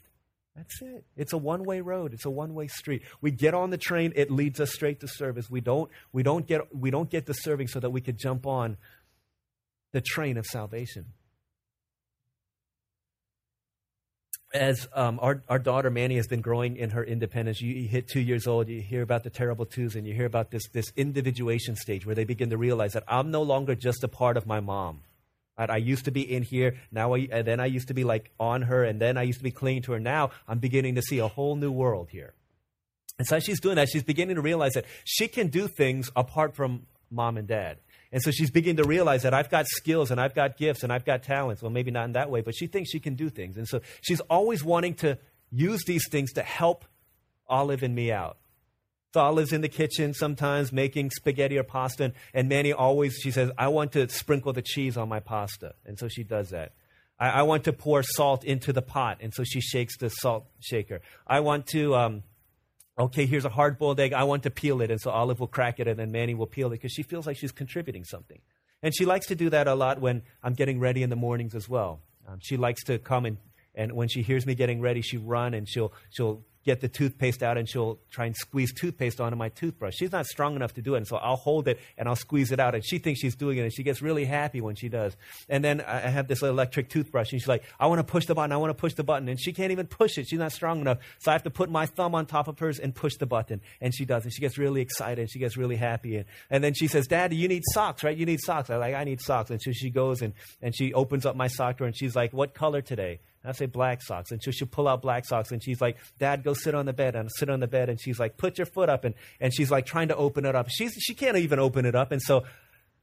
[0.56, 1.06] That's it.
[1.16, 2.14] It's a one-way road.
[2.14, 3.04] It's a one-way street.
[3.22, 5.50] We get on the train, it leads us straight to service.
[5.50, 8.48] We don't, we don't get we don't get to serving so that we could jump
[8.48, 8.78] on
[9.94, 11.14] the train of salvation.
[14.54, 18.08] As um, our, our daughter Manny has been growing in her independence, you, you hit
[18.08, 20.92] two years old, you hear about the terrible twos, and you hear about this, this
[20.96, 24.48] individuation stage where they begin to realize that I'm no longer just a part of
[24.48, 25.02] my mom.
[25.58, 28.32] I used to be in here, now I, and then I used to be like
[28.40, 30.00] on her, and then I used to be clinging to her.
[30.00, 32.34] Now I'm beginning to see a whole new world here.
[33.18, 36.56] And so she's doing that, she's beginning to realize that she can do things apart
[36.56, 37.78] from mom and dad.
[38.12, 40.94] And so she's beginning to realize that I've got skills and I've got gifts and
[40.94, 41.62] I've got talents.
[41.62, 43.58] Well, maybe not in that way, but she thinks she can do things.
[43.58, 45.18] And so she's always wanting to
[45.52, 46.86] use these things to help
[47.48, 48.38] Olive and me out.
[49.14, 53.32] So Olive's in the kitchen sometimes making spaghetti or pasta, and, and Manny always, she
[53.32, 55.76] says, I want to sprinkle the cheese on my pasta.
[55.86, 56.74] And so she does that.
[57.20, 60.46] I, I want to pour salt into the pot, and so she shakes the salt
[60.60, 61.02] shaker.
[61.26, 62.24] I want to, um,
[62.98, 64.14] okay, here's a hard boiled egg.
[64.14, 64.92] I want to peel it.
[64.92, 67.28] And so Olive will crack it, and then Manny will peel it because she feels
[67.28, 68.40] like she's contributing something.
[68.84, 71.56] And she likes to do that a lot when I'm getting ready in the mornings
[71.56, 72.02] as well.
[72.28, 73.38] Um, she likes to come and,
[73.74, 77.42] and when she hears me getting ready, she run and she'll, she'll get the toothpaste
[77.42, 79.96] out and she'll try and squeeze toothpaste onto my toothbrush.
[79.96, 82.52] She's not strong enough to do it, and so I'll hold it and I'll squeeze
[82.52, 82.76] it out.
[82.76, 85.16] And she thinks she's doing it, and she gets really happy when she does.
[85.48, 88.36] And then I have this electric toothbrush, and she's like, I want to push the
[88.36, 89.30] button, I want to push the button.
[89.30, 90.28] And she can't even push it.
[90.28, 90.98] She's not strong enough.
[91.20, 93.62] So I have to put my thumb on top of hers and push the button.
[93.80, 94.26] And she does.
[94.26, 95.20] And she gets really excited.
[95.20, 96.18] and She gets really happy.
[96.18, 98.16] And, and then she says, Daddy, you need socks, right?
[98.18, 98.70] You need socks.
[98.70, 99.50] I'm like, I need socks.
[99.50, 102.34] And so she goes and, and she opens up my sock drawer, and she's like,
[102.34, 103.20] What color today?
[103.46, 104.32] I say black socks.
[104.32, 106.94] And so she'll pull out black socks and she's like, Dad, go sit on the
[106.94, 107.16] bed.
[107.16, 109.06] And I sit on the bed and she's like, put your foot up.
[109.06, 110.68] And, and she's like trying to open it up.
[110.70, 112.12] She's, she can't even open it up.
[112.12, 112.44] And so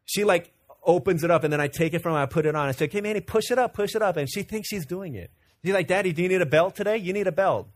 [0.04, 2.54] she like opens it up and then I take it from her, I put it
[2.54, 2.68] on.
[2.68, 4.16] I say, okay, Manny, push it up, push it up.
[4.16, 5.30] And she thinks she's doing it.
[5.64, 6.98] She's like, Daddy, do you need a belt today?
[6.98, 7.68] You need a belt.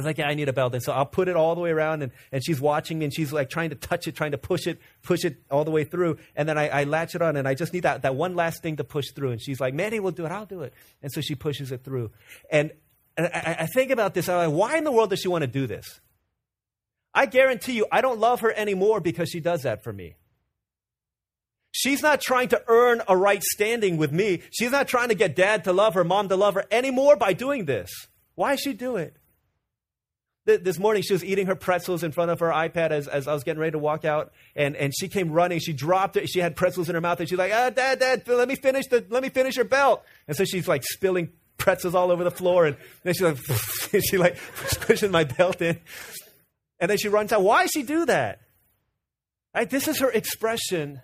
[0.00, 0.74] I was like, yeah, I need a belt.
[0.74, 3.14] And so I'll put it all the way around, and, and she's watching me, and
[3.14, 5.84] she's like trying to touch it, trying to push it, push it all the way
[5.84, 6.18] through.
[6.34, 8.62] And then I, I latch it on, and I just need that, that one last
[8.62, 9.30] thing to push through.
[9.30, 10.74] And she's like, Manny will do it, I'll do it.
[11.02, 12.10] And so she pushes it through.
[12.50, 12.72] And,
[13.16, 15.42] and I, I think about this, I'm like, why in the world does she want
[15.42, 16.00] to do this?
[17.12, 20.14] I guarantee you, I don't love her anymore because she does that for me.
[21.72, 24.42] She's not trying to earn a right standing with me.
[24.50, 27.32] She's not trying to get dad to love her, mom to love her anymore by
[27.32, 27.90] doing this.
[28.34, 29.16] Why does she do it?
[30.58, 33.34] This morning she was eating her pretzels in front of her iPad as, as I
[33.34, 35.58] was getting ready to walk out, and, and she came running.
[35.58, 36.28] She dropped it.
[36.28, 38.86] She had pretzels in her mouth, and she's like, "Ah, Dad, Dad, let me finish
[38.88, 42.30] the let me finish her belt." And so she's like spilling pretzels all over the
[42.30, 44.36] floor, and then she's like, she like
[44.80, 45.78] pushing my belt in,
[46.78, 47.42] and then she runs out.
[47.42, 48.40] Why does she do that?
[49.54, 49.68] Right?
[49.68, 51.02] This is her expression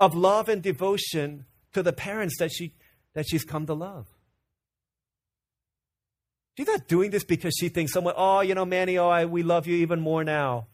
[0.00, 2.74] of love and devotion to the parents that she
[3.14, 4.06] that she's come to love.
[6.58, 9.44] She's not doing this because she thinks someone, oh, you know, Manny, oh, I, we
[9.44, 10.66] love you even more now.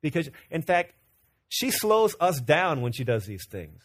[0.00, 0.94] Because, in fact,
[1.48, 3.80] she slows us down when she does these things.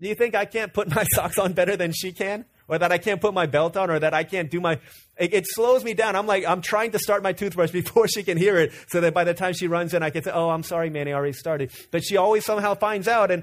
[0.00, 2.44] Do you think I can't put my socks on better than she can?
[2.68, 3.90] Or that I can't put my belt on?
[3.90, 4.78] Or that I can't do my.
[5.16, 6.14] It, it, slows me down.
[6.14, 9.12] I'm like, I'm trying to start my toothbrush before she can hear it so that
[9.12, 11.32] by the time she runs in, I can say, oh, I'm sorry, Manny, I already
[11.32, 11.72] started.
[11.90, 13.32] But she always somehow finds out.
[13.32, 13.42] And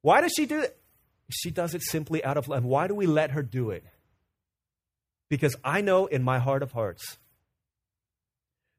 [0.00, 0.74] why does she do it?
[1.28, 2.64] She does it simply out of love.
[2.64, 3.84] Why do we let her do it?
[5.32, 7.16] Because I know in my heart of hearts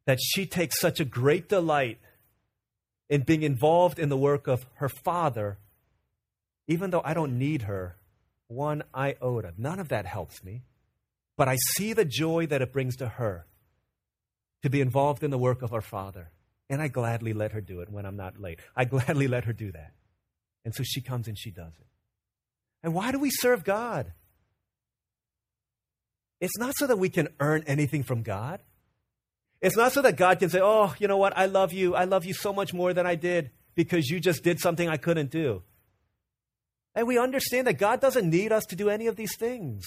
[0.06, 1.98] that she takes such a great delight
[3.10, 5.58] in being involved in the work of her father,
[6.68, 7.98] even though I don't need her
[8.50, 9.56] one iota.
[9.58, 10.62] None of that helps me.
[11.38, 13.48] But I see the joy that it brings to her
[14.62, 16.30] to be involved in the work of her Father.
[16.70, 18.60] And I gladly let her do it when I'm not late.
[18.76, 19.94] I gladly let her do that.
[20.64, 21.88] And so she comes and she does it.
[22.84, 24.14] And why do we serve God?
[26.44, 28.60] It's not so that we can earn anything from God.
[29.62, 31.38] It's not so that God can say, Oh, you know what?
[31.38, 31.96] I love you.
[31.96, 34.98] I love you so much more than I did because you just did something I
[34.98, 35.64] couldn't do.
[36.96, 39.86] And we understand that God doesn't need us to do any of these things.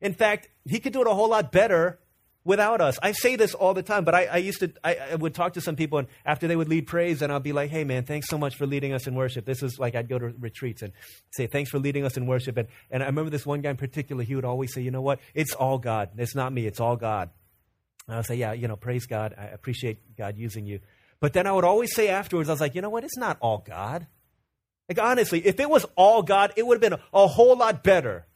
[0.00, 1.98] In fact, He could do it a whole lot better
[2.44, 2.98] without us.
[3.02, 5.54] I say this all the time, but I, I used to, I, I, would talk
[5.54, 8.04] to some people and after they would lead praise and I'd be like, hey man,
[8.04, 9.46] thanks so much for leading us in worship.
[9.46, 10.92] This is like I'd go to retreats and
[11.32, 12.56] say, thanks for leading us in worship.
[12.58, 15.02] And, and I remember this one guy in particular, he would always say, you know
[15.02, 15.20] what?
[15.32, 16.10] It's all God.
[16.18, 16.66] It's not me.
[16.66, 17.30] It's all God.
[18.06, 19.34] And I would say, yeah, you know, praise God.
[19.38, 20.80] I appreciate God using you.
[21.20, 23.04] But then I would always say afterwards, I was like, you know what?
[23.04, 24.06] It's not all God.
[24.88, 28.26] Like honestly, if it was all God, it would have been a whole lot better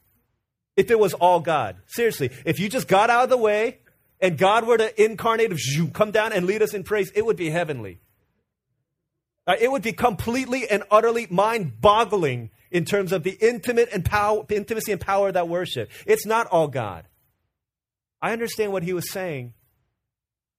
[0.76, 1.76] if it was all God.
[1.86, 3.80] Seriously, if you just got out of the way
[4.20, 5.52] and God were to incarnate,
[5.92, 8.00] come down and lead us in praise, it would be heavenly.
[9.46, 14.04] Uh, it would be completely and utterly mind boggling in terms of the intimate and
[14.04, 15.90] power, intimacy and power of that worship.
[16.06, 17.06] It's not all God.
[18.20, 19.54] I understand what he was saying.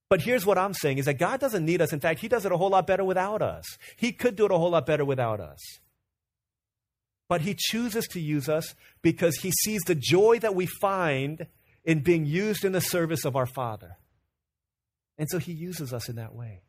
[0.09, 1.93] But here's what I'm saying is that God doesn't need us.
[1.93, 3.63] In fact, he does it a whole lot better without us.
[3.95, 5.59] He could do it a whole lot better without us.
[7.27, 11.45] But he chooses to use us because he sees the joy that we find
[11.89, 13.97] in being used in the service of our Father.
[15.17, 16.61] And so he uses us in that way.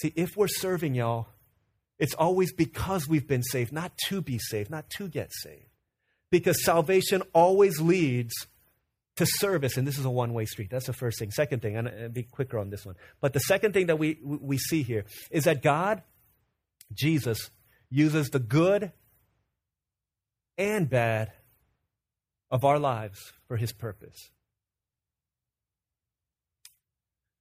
[0.00, 1.26] See, if we're serving y'all,
[1.98, 5.66] it's always because we've been saved, not to be saved, not to get saved.
[6.30, 8.32] Because salvation always leads
[9.16, 10.70] to service, and this is a one way street.
[10.70, 11.32] That's the first thing.
[11.32, 12.94] Second thing, and I'll be quicker on this one.
[13.20, 16.04] But the second thing that we, we see here is that God,
[16.92, 17.50] Jesus,
[17.90, 18.92] uses the good
[20.56, 21.32] and bad
[22.54, 24.30] of our lives for his purpose.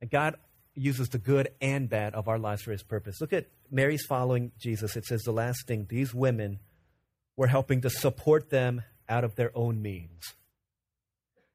[0.02, 0.38] And God
[0.74, 3.22] uses the good and bad of our lives for his purpose.
[3.22, 4.96] Look at Mary's following Jesus.
[4.96, 6.58] It says the last thing these women
[7.38, 10.34] were helping to support them out of their own means.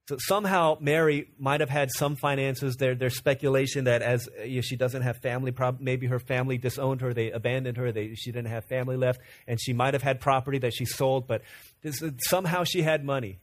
[0.09, 2.77] So somehow Mary might have had some finances.
[2.77, 7.01] There, there's speculation that as you know, she doesn't have family, maybe her family disowned
[7.01, 10.21] her, they abandoned her, they, she didn't have family left, and she might have had
[10.21, 11.43] property that she sold, but
[11.83, 13.41] this, somehow she had money.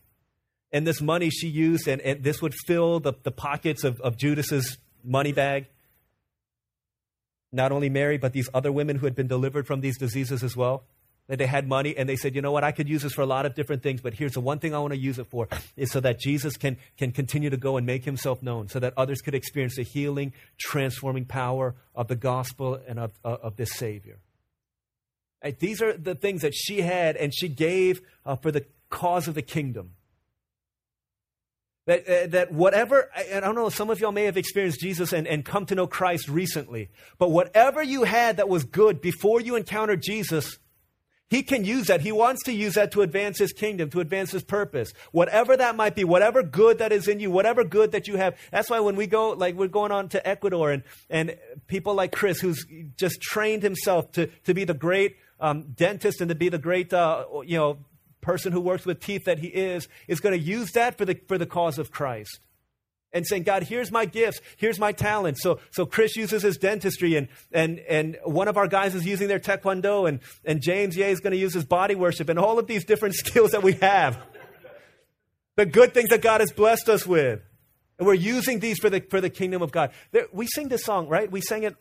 [0.76, 4.18] And this money she used, and, and this would fill the, the pockets of, of
[4.18, 5.68] Judas's money bag.
[7.54, 10.58] Not only Mary, but these other women who had been delivered from these diseases as
[10.58, 10.84] well.
[11.30, 13.22] That they had money and they said, you know what, I could use this for
[13.22, 15.28] a lot of different things, but here's the one thing I want to use it
[15.28, 18.78] for is so that Jesus can, can continue to go and make himself known, so
[18.82, 23.56] that others could experience the healing, transforming power of the gospel and of, of, of
[23.56, 24.18] this Savior.
[25.42, 25.58] Right?
[25.58, 29.36] These are the things that she had and she gave uh, for the cause of
[29.36, 29.92] the kingdom.
[31.86, 35.14] That, uh, that whatever, I, I don't know, some of y'all may have experienced Jesus
[35.14, 39.40] and, and come to know Christ recently, but whatever you had that was good before
[39.40, 40.58] you encountered Jesus,
[41.30, 42.02] he can use that.
[42.02, 44.94] He wants to use that to advance his kingdom, to advance his purpose.
[45.12, 48.38] Whatever that might be, whatever good that is in you, whatever good that you have.
[48.52, 51.36] That's why when we go, like we're going on to Ecuador and, and
[51.68, 56.30] people like Chris, who's just trained himself to, to be the great um, dentist and
[56.30, 57.80] to be the great, uh, you know,
[58.26, 61.14] person who works with teeth that he is, is going to use that for the,
[61.28, 62.40] for the cause of Christ.
[63.14, 65.38] And saying, God, here's my gifts, here's my talent.
[65.40, 69.30] So, so Chris uses his dentistry, and, and, and one of our guys is using
[69.30, 72.60] their taekwondo, and, and James Ye is going to use his body worship, and all
[72.60, 74.18] of these different skills that we have.
[75.56, 77.42] the good things that God has blessed us with.
[77.98, 79.92] And we're using these for the, for the kingdom of God.
[80.12, 81.32] There, we sing this song, right?
[81.32, 81.78] We sang it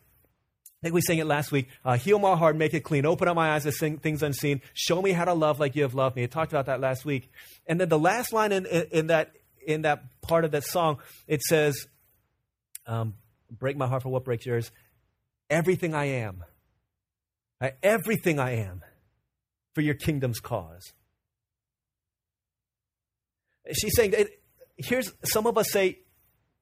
[0.85, 1.69] I think we sang it last week.
[1.83, 3.07] Uh, Heal my heart, make it clean.
[3.07, 4.61] Open up my eyes to things unseen.
[4.75, 6.25] Show me how to love like you have loved me.
[6.25, 7.33] I talked about that last week.
[7.67, 9.33] And then the last line in, in, in that,
[9.67, 11.87] in that part of that song, it says,
[12.87, 13.15] um,
[13.51, 14.71] Break my heart for what breaks yours.
[15.49, 16.45] Everything I am,
[17.83, 18.83] everything I am
[19.75, 20.93] for your kingdom's cause.
[23.73, 24.13] She's saying,
[24.77, 26.01] here's some of us say,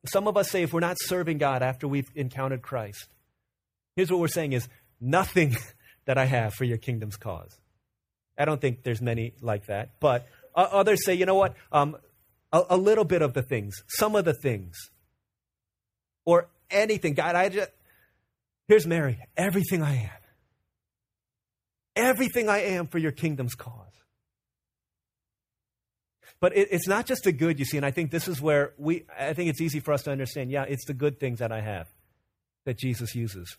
[0.06, 3.08] some of us say if we're not serving God after we've encountered Christ,
[3.96, 4.68] Here's what we're saying is
[5.00, 5.57] nothing
[6.07, 7.59] that I have for your kingdom's cause.
[8.38, 10.00] I don't think there's many like that.
[10.00, 11.55] But others say, you know what?
[11.70, 11.96] Um,
[12.52, 14.76] a, a, little bit of the things, some of the things,
[16.24, 17.14] or anything.
[17.14, 17.70] God, I just,
[18.68, 20.11] here's Mary, everything I am.
[21.94, 23.92] Everything I am for your kingdom's cause.
[26.40, 28.72] But it, it's not just the good, you see, and I think this is where
[28.76, 30.50] we, I think it's easy for us to understand.
[30.50, 31.87] Yeah, it's the good things that I have
[32.64, 33.57] that Jesus uses.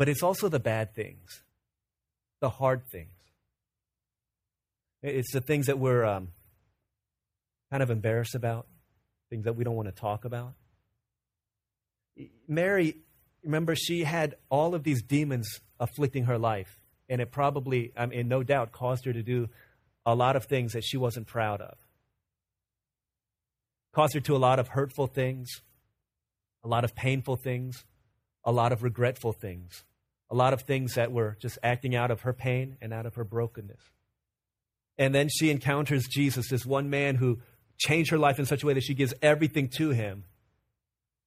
[0.00, 1.42] But it's also the bad things,
[2.40, 3.12] the hard things.
[5.02, 6.28] It's the things that we're um,
[7.70, 8.66] kind of embarrassed about,
[9.28, 10.54] things that we don't want to talk about.
[12.48, 12.96] Mary,
[13.44, 18.26] remember, she had all of these demons afflicting her life, and it probably, I mean,
[18.26, 19.50] no doubt, caused her to do
[20.06, 21.76] a lot of things that she wasn't proud of.
[23.92, 25.60] Caused her to a lot of hurtful things,
[26.64, 27.84] a lot of painful things,
[28.42, 29.84] a lot of regretful things
[30.30, 33.16] a lot of things that were just acting out of her pain and out of
[33.16, 33.80] her brokenness.
[34.96, 37.40] And then she encounters Jesus, this one man who
[37.78, 40.24] changed her life in such a way that she gives everything to him.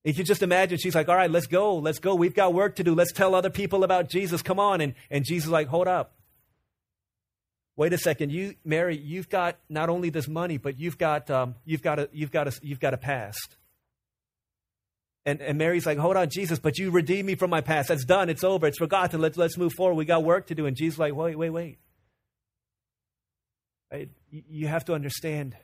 [0.03, 2.15] If you just imagine, she's like, All right, let's go, let's go.
[2.15, 2.93] We've got work to do.
[2.93, 4.41] Let's tell other people about Jesus.
[4.41, 4.81] Come on.
[4.81, 6.13] And, and Jesus is like, Hold up.
[7.75, 11.55] Wait a second, you, Mary, you've got not only this money, but you've got, um,
[11.65, 13.57] you've got, a, you've got, a, you've got a past.
[15.25, 17.89] And, and Mary's like, hold on, Jesus, but you redeemed me from my past.
[17.89, 18.29] That's done.
[18.29, 18.67] It's over.
[18.67, 19.21] It's forgotten.
[19.21, 19.95] Let's, let's move forward.
[19.95, 20.65] We got work to do.
[20.65, 21.79] And Jesus like, wait, wait, wait.
[24.31, 25.55] You have to understand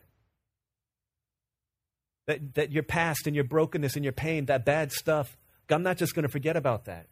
[2.28, 5.36] that, that your past and your brokenness and your pain, that bad stuff,
[5.70, 7.08] I'm not just going to forget about that.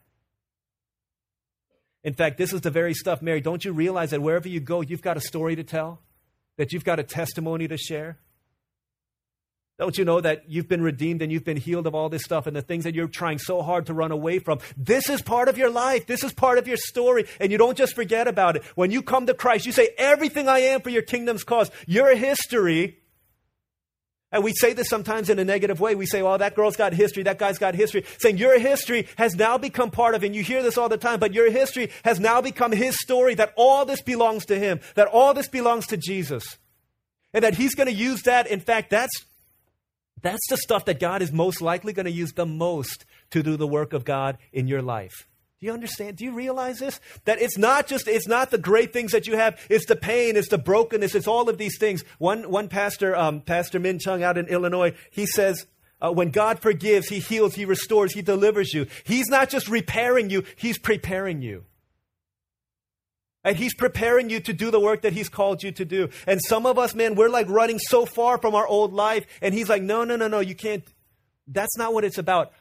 [2.03, 4.81] In fact, this is the very stuff, Mary, don't you realize that wherever you go,
[4.81, 6.01] you've got a story to tell?
[6.57, 8.17] that you've got a testimony to share?
[9.77, 12.47] Don't you know that you've been redeemed and you've been healed of all this stuff
[12.47, 14.59] and the things that you're trying so hard to run away from?
[14.75, 16.07] This is part of your life.
[16.07, 17.25] This is part of your story.
[17.39, 18.63] And you don't just forget about it.
[18.73, 21.69] When you come to Christ, you say, Everything I am for your kingdom's cause.
[21.85, 22.97] Your history.
[24.31, 25.95] And we say this sometimes in a negative way.
[25.95, 28.03] We say, well, that girl's got history, that guy's got history.
[28.19, 31.19] Saying your history has now become part of, and you hear this all the time,
[31.19, 35.07] but your history has now become his story, that all this belongs to him, that
[35.07, 36.57] all this belongs to Jesus.
[37.33, 38.47] And that he's going to use that.
[38.47, 39.26] In fact, that's
[40.21, 43.57] that's the stuff that God is most likely going to use the most to do
[43.57, 45.27] the work of God in your life.
[45.59, 46.17] Do you understand?
[46.17, 46.99] Do you realize this?
[47.25, 50.35] That it's not just, it's not the great things that you have, it's the pain,
[50.35, 52.03] it's the brokenness, it's all of these things.
[52.19, 55.65] One, one pastor, um, Pastor Min Chung out in Illinois, he says,
[55.99, 58.85] uh, when God forgives, He heals, He restores, He delivers you.
[59.03, 61.65] He's not just repairing you, He's preparing you.
[63.47, 66.09] And he's preparing you to do the work that he's called you to do.
[66.27, 69.25] And some of us, man, we're like running so far from our old life.
[69.41, 70.83] And he's like, no, no, no, no, you can't.
[71.47, 72.51] That's not what it's about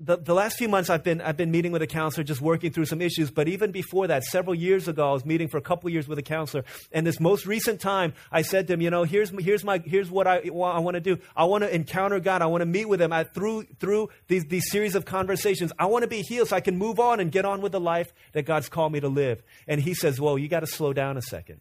[0.00, 2.72] the, the last few months I've been, I've been meeting with a counselor, just working
[2.72, 3.30] through some issues.
[3.30, 6.18] But even before that, several years ago, I was meeting for a couple years with
[6.18, 6.64] a counselor.
[6.90, 10.10] And this most recent time, I said to him, you know, here's, here's, my, here's
[10.10, 11.18] what I, I want to do.
[11.36, 12.42] I want to encounter God.
[12.42, 15.72] I want to meet with him I, through, through these, these series of conversations.
[15.78, 17.80] I want to be healed so I can move on and get on with the
[17.80, 19.44] life that God's called me to live.
[19.68, 21.60] And he says, well, you got to slow down a second.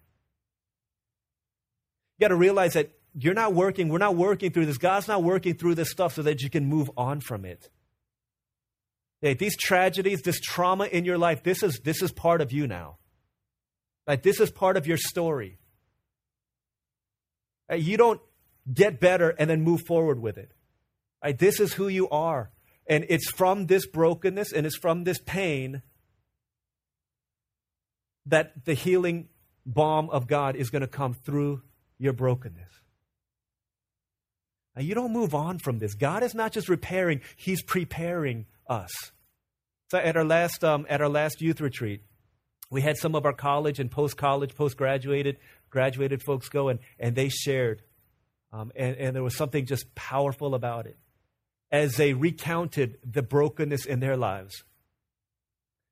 [2.18, 4.80] You got to realize that you're not working, we're not working through this.
[4.80, 7.70] God's not working through this stuff so that you can move on from it.
[9.24, 12.98] These tragedies, this trauma in your life, this is, this is part of you now.
[14.06, 15.60] Like, this is part of your story.
[17.74, 18.20] You don't
[18.72, 20.52] get better and then move forward with it.
[21.38, 22.52] This is who you are.
[22.86, 25.84] And it's from this brokenness and it's from this pain
[28.26, 29.30] that the healing
[29.66, 31.62] balm of God is going to come through
[31.98, 32.72] your brokenness.
[34.76, 35.94] Now, you don't move on from this.
[35.94, 38.92] God is not just repairing, He's preparing us.
[39.92, 42.02] So at our last um, at our last youth retreat,
[42.70, 45.38] we had some of our college and post college, post graduated
[45.70, 47.82] graduated folks go and and they shared,
[48.52, 50.98] um, and and there was something just powerful about it
[51.72, 54.64] as they recounted the brokenness in their lives.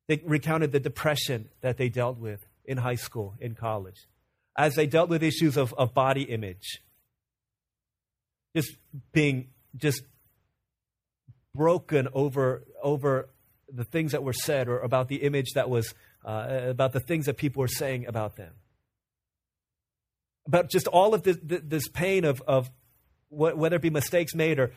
[0.07, 4.07] They recounted the depression that they dealt with in high school, in college,
[4.57, 6.81] as they dealt with issues of, of body image,
[8.55, 8.75] just
[9.11, 10.03] being just
[11.53, 13.29] broken over over
[13.73, 15.93] the things that were said or about the image that was,
[16.25, 18.53] uh, about the things that people were saying about them.
[20.47, 22.69] About just all of this, this pain of, of
[23.29, 24.71] whether it be mistakes made or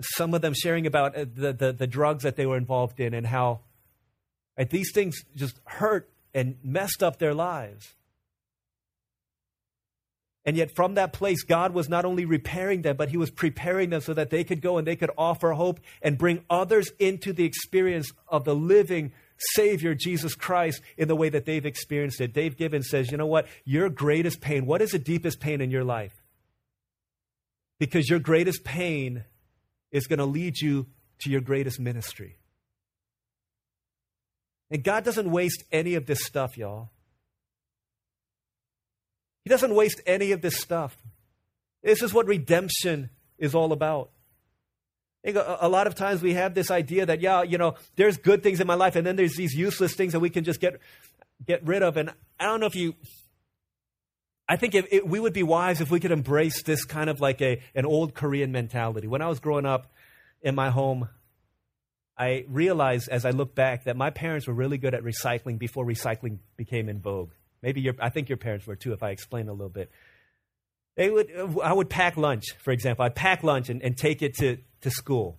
[0.00, 3.14] some of them sharing about uh, the, the, the drugs that they were involved in
[3.14, 3.60] and how
[4.56, 7.94] right, these things just hurt and messed up their lives.
[10.46, 13.90] And yet, from that place, God was not only repairing them, but He was preparing
[13.90, 17.32] them so that they could go and they could offer hope and bring others into
[17.32, 22.34] the experience of the living Savior, Jesus Christ, in the way that they've experienced it.
[22.34, 23.46] Dave Gibbons says, You know what?
[23.64, 26.12] Your greatest pain, what is the deepest pain in your life?
[27.78, 29.24] Because your greatest pain
[29.90, 30.86] is going to lead you
[31.20, 32.36] to your greatest ministry.
[34.70, 36.90] And God doesn't waste any of this stuff, y'all.
[39.44, 40.96] He doesn't waste any of this stuff.
[41.82, 44.10] This is what redemption is all about.
[45.26, 48.60] A lot of times we have this idea that, yeah, you know, there's good things
[48.60, 50.80] in my life, and then there's these useless things that we can just get,
[51.46, 51.96] get rid of.
[51.96, 52.94] And I don't know if you,
[54.48, 57.40] I think if, we would be wise if we could embrace this kind of like
[57.40, 59.06] a, an old Korean mentality.
[59.06, 59.92] When I was growing up
[60.42, 61.08] in my home,
[62.16, 65.86] I realized as I look back that my parents were really good at recycling before
[65.86, 67.30] recycling became in vogue.
[67.64, 69.90] Maybe your, I think your parents were too, if I explain a little bit.
[70.96, 71.30] They would,
[71.62, 73.06] I would pack lunch, for example.
[73.06, 75.38] I'd pack lunch and, and take it to, to school.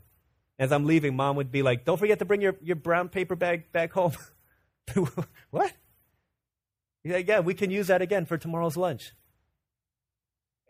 [0.57, 3.35] As I'm leaving, mom would be like, Don't forget to bring your, your brown paper
[3.35, 4.13] bag back home.
[5.51, 5.71] what?
[7.03, 9.13] Yeah, yeah, we can use that again for tomorrow's lunch.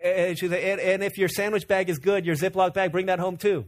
[0.03, 3.19] And, she's and, and if your sandwich bag is good, your Ziploc bag, bring that
[3.19, 3.65] home too.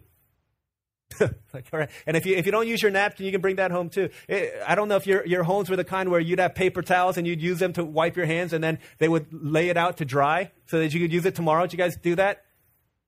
[1.54, 1.90] like, all right.
[2.06, 4.10] And if you, if you don't use your napkin, you can bring that home too.
[4.28, 6.82] It, I don't know if your, your homes were the kind where you'd have paper
[6.82, 9.78] towels and you'd use them to wipe your hands and then they would lay it
[9.78, 11.64] out to dry so that you could use it tomorrow.
[11.64, 12.44] Did you guys do that?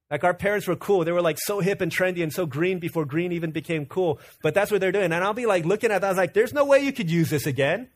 [0.09, 1.03] Like our parents were cool.
[1.03, 4.19] They were like so hip and trendy and so green before green even became cool.
[4.41, 5.11] But that's what they're doing.
[5.11, 6.07] And I'll be like looking at that.
[6.07, 7.89] I was like, there's no way you could use this again.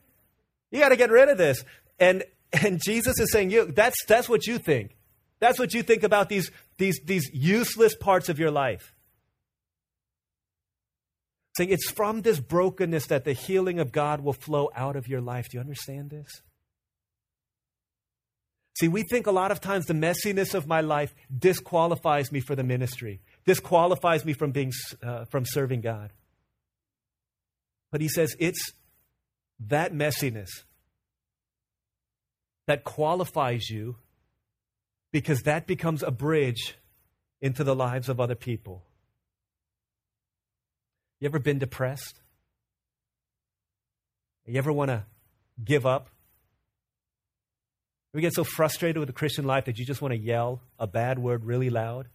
[0.70, 1.64] You got to get rid of this.
[1.98, 4.96] And, and Jesus is saying, you, that's, that's what you think.
[5.40, 8.93] That's what you think about these, these, these useless parts of your life.
[11.56, 15.20] Saying it's from this brokenness that the healing of God will flow out of your
[15.20, 15.48] life.
[15.48, 16.42] Do you understand this?
[18.76, 22.56] See, we think a lot of times the messiness of my life disqualifies me for
[22.56, 26.12] the ministry, disqualifies me from being uh, from serving God.
[27.92, 28.72] But he says it's
[29.60, 30.48] that messiness
[32.66, 33.96] that qualifies you
[35.12, 36.76] because that becomes a bridge
[37.40, 38.82] into the lives of other people.
[41.24, 42.20] You ever been depressed?
[44.44, 45.04] You ever want to
[45.64, 46.10] give up?
[48.12, 50.86] We get so frustrated with the Christian life that you just want to yell a
[50.86, 52.08] bad word really loud.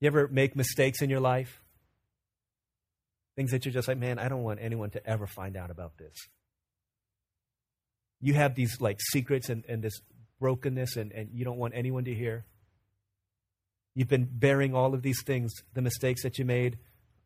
[0.00, 1.60] You ever make mistakes in your life?
[3.36, 5.98] Things that you're just like, man, I don't want anyone to ever find out about
[5.98, 6.14] this.
[8.18, 10.00] You have these like secrets and, and this
[10.40, 12.46] brokenness and, and you don't want anyone to hear.
[13.94, 16.78] You've been bearing all of these things, the mistakes that you made,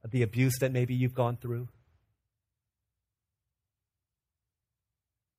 [0.09, 1.69] the abuse that maybe you've gone through.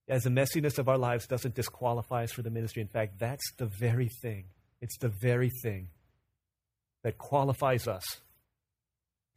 [0.08, 2.82] as the messiness of our lives doesn't disqualify us for the ministry.
[2.82, 4.46] In fact, that's the very thing.
[4.82, 5.90] It's the very thing
[7.04, 8.04] that qualifies us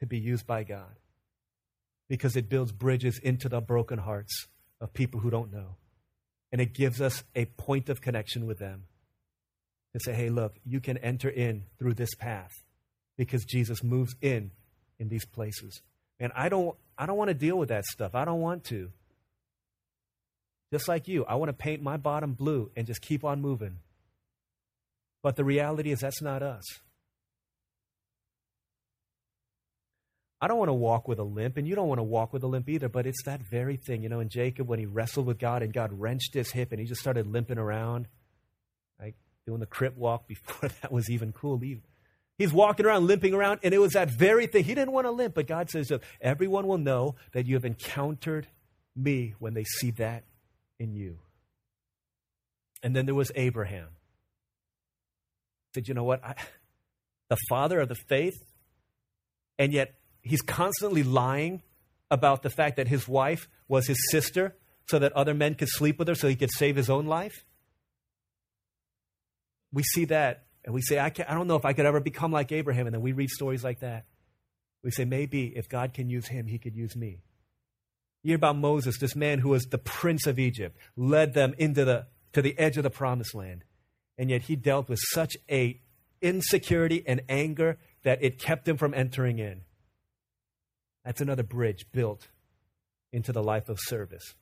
[0.01, 0.99] to be used by God
[2.09, 4.47] because it builds bridges into the broken hearts
[4.81, 5.77] of people who don't know.
[6.53, 8.85] And it gives us a point of connection with them
[9.95, 12.53] to say, hey, look, you can enter in through this path
[13.17, 14.51] because Jesus moves in
[14.99, 15.81] in these places.
[16.21, 18.15] And I don't, I don't want to deal with that stuff.
[18.15, 18.91] I don't want to.
[20.73, 23.79] Just like you, I want to paint my bottom blue and just keep on moving.
[25.23, 26.65] But the reality is, that's not us.
[30.41, 32.45] I don't want to walk with a limp, and you don't want to walk with
[32.45, 34.03] a limp either, but it's that very thing.
[34.03, 36.81] You know, in Jacob, when he wrestled with God and God wrenched his hip and
[36.81, 38.07] he just started limping around,
[39.49, 41.65] doing the crip walk before that was even cool.
[41.65, 41.83] even.
[42.37, 44.63] He's walking around, limping around, and it was that very thing.
[44.63, 45.91] He didn't want to limp, but God says,
[46.21, 48.47] Everyone will know that you have encountered
[48.95, 50.25] me when they see that
[50.79, 51.19] in you.
[52.83, 53.89] And then there was Abraham.
[55.75, 56.23] Said, you know what?
[56.23, 56.35] I,
[57.31, 58.37] the father of the faith,
[59.59, 61.63] and yet he's constantly lying
[62.11, 64.55] about the fact that his wife was his sister
[64.89, 67.45] so that other men could sleep with her so he could save his own life.
[69.73, 72.33] We see that and we say, I, I don't know if I could ever become
[72.33, 72.87] like Abraham.
[72.87, 74.05] And then we read stories like that.
[74.83, 77.21] We say, maybe if God can use him, he could use me.
[78.23, 81.85] You hear about Moses, this man who was the prince of Egypt, led them into
[81.85, 83.65] the, to the edge of the promised land.
[84.19, 85.81] And yet he dealt with such a
[86.21, 89.63] insecurity and anger that it kept him from entering in.
[91.05, 92.29] That's another bridge built
[93.13, 94.35] into the life of service.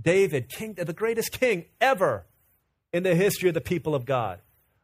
[0.00, 2.26] David, king, the greatest king ever
[2.92, 4.40] in the history of the people of God,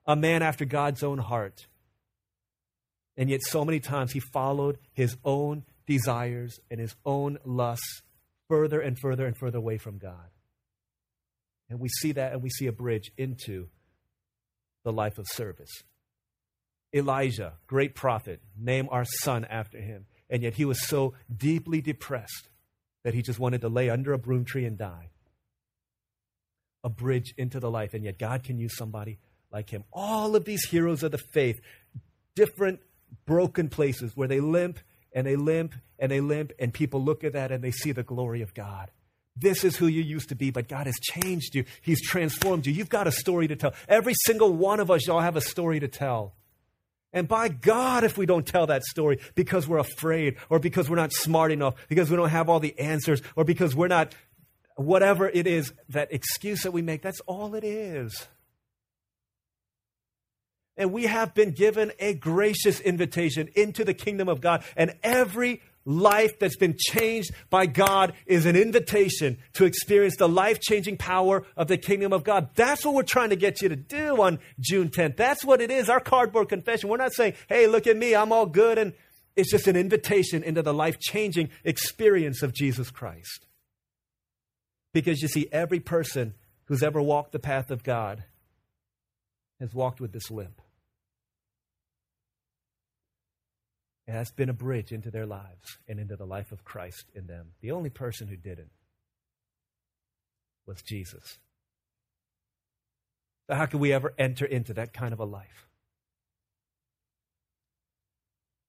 [0.07, 1.67] a man after God's own heart.
[3.17, 8.03] And yet, so many times he followed his own desires and his own lusts
[8.49, 10.31] further and further and further away from God.
[11.69, 13.69] And we see that and we see a bridge into
[14.85, 15.71] the life of service.
[16.95, 20.07] Elijah, great prophet, name our son after him.
[20.31, 22.49] And yet he was so deeply depressed
[23.03, 25.11] that he just wanted to lay under a broom tree and die.
[26.85, 27.95] A bridge into the life.
[27.95, 29.19] And yet God can use somebody
[29.57, 29.85] like him.
[29.91, 31.59] All of these heroes of the faith,
[32.35, 32.81] different
[33.25, 34.79] broken places where they limp
[35.15, 38.03] and they limp and they limp, and people look at that and they see the
[38.03, 38.91] glory of God.
[39.35, 41.65] This is who you used to be, but God has changed you.
[41.81, 42.73] He's transformed you.
[42.75, 43.73] You've got a story to tell.
[43.89, 46.35] Every single one of us, y'all have a story to tell.
[47.15, 50.97] And by God, if we don't tell that story because we're afraid, or because we're
[50.97, 54.15] not smart enough, because we don't have all the answers, or because we're not,
[54.75, 58.27] whatever it is, that excuse that we make, that's all it is.
[60.77, 64.63] And we have been given a gracious invitation into the kingdom of God.
[64.77, 70.61] And every life that's been changed by God is an invitation to experience the life
[70.61, 72.51] changing power of the kingdom of God.
[72.55, 75.17] That's what we're trying to get you to do on June 10th.
[75.17, 76.91] That's what it is, our cardboard confession.
[76.91, 78.77] We're not saying, hey, look at me, I'm all good.
[78.77, 78.93] And
[79.37, 83.47] it's just an invitation into the life changing experience of Jesus Christ.
[84.93, 88.25] Because you see, every person who's ever walked the path of God
[89.61, 90.61] has walked with this limp.
[94.07, 97.27] It has been a bridge into their lives and into the life of Christ in
[97.27, 97.53] them.
[97.61, 98.71] The only person who didn't
[100.67, 101.39] was Jesus.
[103.49, 105.67] So, how can we ever enter into that kind of a life?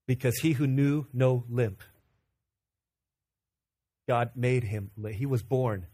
[0.07, 1.83] Because he who knew no limp,
[4.07, 5.88] God made him, he was born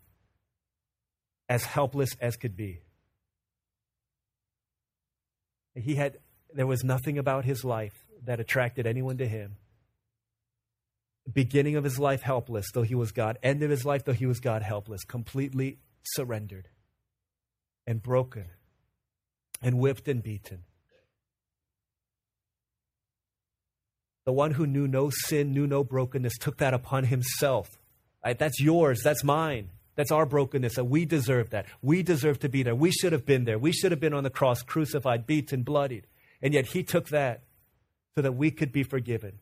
[1.50, 2.80] as helpless as could be.
[5.76, 6.20] He had,
[6.54, 9.58] there was nothing about his life that attracted anyone to him.
[11.32, 13.38] Beginning of his life, helpless, though he was God.
[13.42, 15.04] End of his life, though he was God, helpless.
[15.06, 16.68] Completely surrendered
[17.88, 18.46] and broken
[19.62, 20.64] and whipped and beaten.
[24.26, 27.70] The one who knew no sin, knew no brokenness, took that upon himself.
[28.24, 28.38] Right?
[28.38, 29.70] That's yours, that's mine.
[29.96, 31.68] That's our brokenness, and we deserve that.
[31.82, 32.76] We deserve to be there.
[32.76, 33.60] We should have been there.
[33.60, 36.08] We should have been on the cross, crucified, beaten, bloodied.
[36.42, 37.44] And yet he took that
[38.16, 39.40] so that we could be forgiven.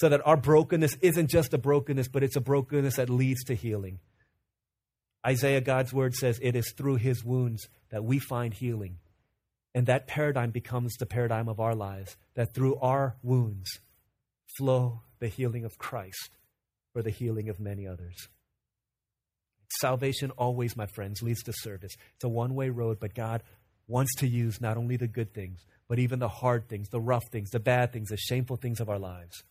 [0.00, 3.54] So that our brokenness isn't just a brokenness, but it's a brokenness that leads to
[3.54, 4.00] healing.
[5.26, 8.98] Isaiah, God's word says, it is through his wounds that we find healing.
[9.74, 13.70] And that paradigm becomes the paradigm of our lives, that through our wounds
[14.56, 16.30] flow the healing of Christ
[16.92, 18.28] for the healing of many others.
[19.80, 21.92] Salvation always, my friends, leads to service.
[22.14, 23.42] It's a one way road, but God
[23.88, 27.24] wants to use not only the good things, but even the hard things, the rough
[27.30, 29.44] things, the bad things, the shameful things of our lives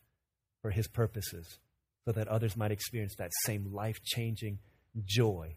[0.62, 1.58] for His purposes,
[2.04, 4.58] so that others might experience that same life changing
[5.04, 5.56] joy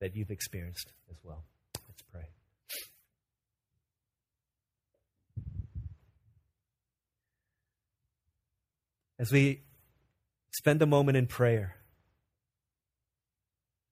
[0.00, 1.44] that you've experienced as well.
[1.88, 2.24] Let's pray.
[9.18, 9.62] As we
[10.50, 11.76] spend a moment in prayer,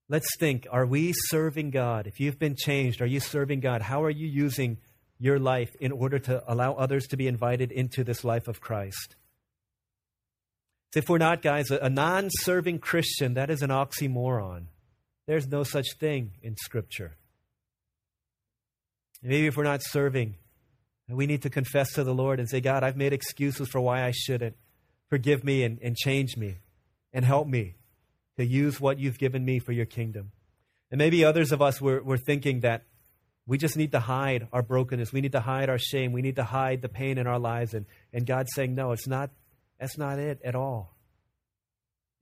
[0.09, 2.07] let's think are we serving God?
[2.07, 3.83] If you've been changed, are you serving God?
[3.83, 4.79] How are you using
[5.21, 9.15] your life in order to allow others to be invited into this life of Christ?
[10.97, 14.65] If we're not, guys, a non serving Christian, that is an oxymoron.
[15.27, 17.17] There's no such thing in Scripture.
[19.23, 20.35] Maybe if we're not serving,
[21.09, 24.05] we need to confess to the Lord and say, God, I've made excuses for why
[24.05, 24.57] I shouldn't.
[25.09, 26.57] Forgive me and, and change me
[27.13, 27.75] and help me
[28.37, 30.33] to use what you've given me for your kingdom.
[30.91, 32.85] And maybe others of us were, were thinking that
[33.51, 35.13] we just need to hide our brokenness.
[35.13, 36.13] We need to hide our shame.
[36.13, 37.75] We need to hide the pain in our lives.
[37.75, 39.31] And, and God's saying, no, it's not,
[39.81, 40.95] that's not it at all.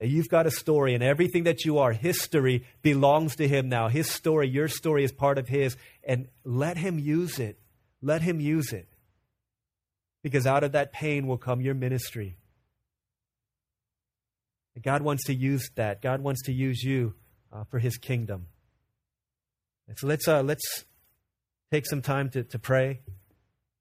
[0.01, 3.89] You've got a story, and everything that you are, history belongs to Him now.
[3.89, 5.77] His story, your story is part of His.
[6.03, 7.59] And let Him use it.
[8.01, 8.89] Let Him use it.
[10.23, 12.39] Because out of that pain will come your ministry.
[14.81, 16.01] God wants to use that.
[16.01, 17.13] God wants to use you
[17.53, 18.47] uh, for His kingdom.
[19.89, 20.87] And so let's, uh, let's
[21.71, 23.01] take some time to, to pray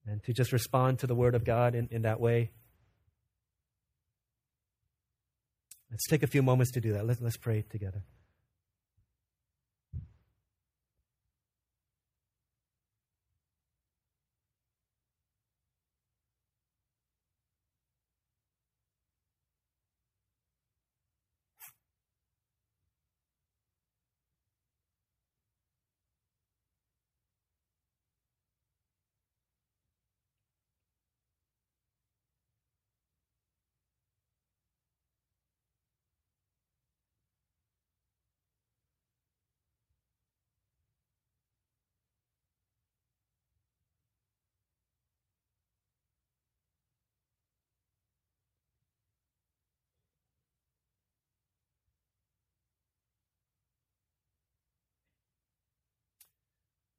[0.06, 2.52] and to just respond to the Word of God in, in that way.
[5.90, 7.06] Let's take a few moments to do that.
[7.06, 8.04] Let, let's pray together.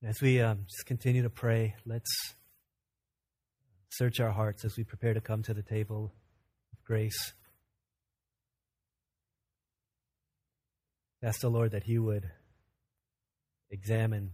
[0.04, 2.08] As we um, just continue to pray, let's
[3.88, 6.12] search our hearts as we prepare to come to the table
[6.72, 7.32] of grace.
[11.20, 12.30] Ask the Lord that He would
[13.72, 14.30] examine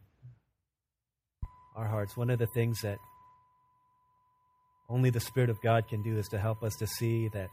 [1.75, 2.15] our hearts.
[2.15, 2.99] One of the things that
[4.91, 7.49] only the Spirit of God can do is to help us to see that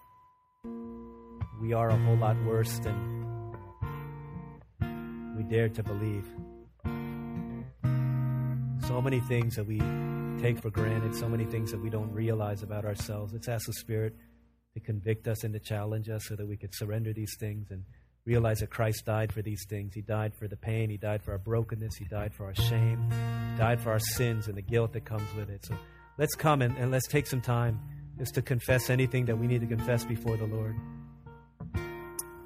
[1.62, 3.22] we are a whole lot worse than
[5.38, 6.28] we dare to believe
[8.88, 9.80] so many things that we
[10.42, 13.34] take for granted, so many things that we don't realize about ourselves.
[13.34, 14.16] Let's ask the Spirit
[14.74, 17.84] to convict us and to challenge us so that we could surrender these things and
[18.26, 19.94] realize that Christ died for these things.
[19.94, 23.10] He died for the pain, He died for our brokenness, He died for our shame,
[23.10, 25.66] He died for our sins and the guilt that comes with it.
[25.66, 25.76] So
[26.18, 27.80] let's come and, and let's take some time
[28.18, 30.76] just to confess anything that we need to confess before the Lord.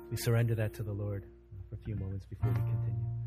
[0.10, 1.26] We surrender that to the Lord
[1.70, 3.25] for a few moments before we continue.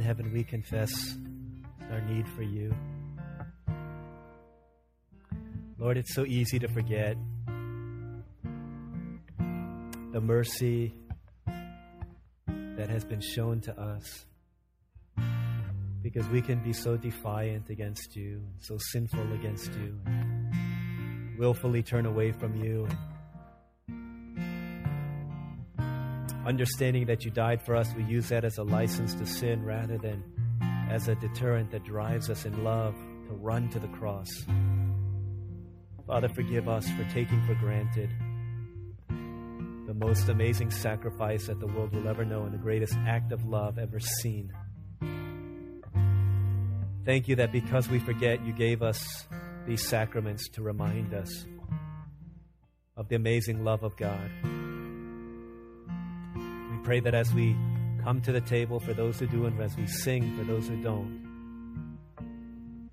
[0.00, 0.90] In heaven, we confess
[1.90, 2.74] our need for you.
[5.78, 7.18] Lord, it's so easy to forget
[10.12, 10.94] the mercy
[12.76, 14.24] that has been shown to us
[16.02, 21.82] because we can be so defiant against you, and so sinful against you, and willfully
[21.82, 22.88] turn away from you.
[26.50, 29.96] Understanding that you died for us, we use that as a license to sin rather
[29.96, 30.24] than
[30.90, 32.96] as a deterrent that drives us in love
[33.28, 34.26] to run to the cross.
[36.08, 38.10] Father, forgive us for taking for granted
[39.86, 43.44] the most amazing sacrifice that the world will ever know and the greatest act of
[43.44, 44.52] love ever seen.
[47.04, 49.24] Thank you that because we forget, you gave us
[49.68, 51.46] these sacraments to remind us
[52.96, 54.28] of the amazing love of God.
[56.82, 57.56] Pray that as we
[58.02, 60.82] come to the table for those who do and as we sing for those who
[60.82, 61.20] don't,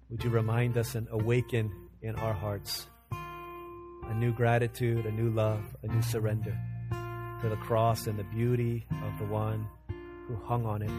[0.10, 1.72] would you remind us and awaken
[2.02, 6.58] in our hearts a new gratitude, a new love, a new surrender
[7.42, 9.68] to the cross and the beauty of the one
[10.28, 10.92] who hung on it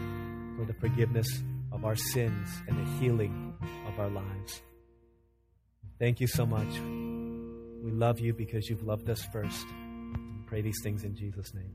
[0.57, 1.27] for the forgiveness
[1.71, 3.53] of our sins and the healing
[3.87, 4.61] of our lives.
[5.99, 6.69] Thank you so much.
[7.83, 9.65] We love you because you've loved us first.
[10.47, 11.73] Pray these things in Jesus' name.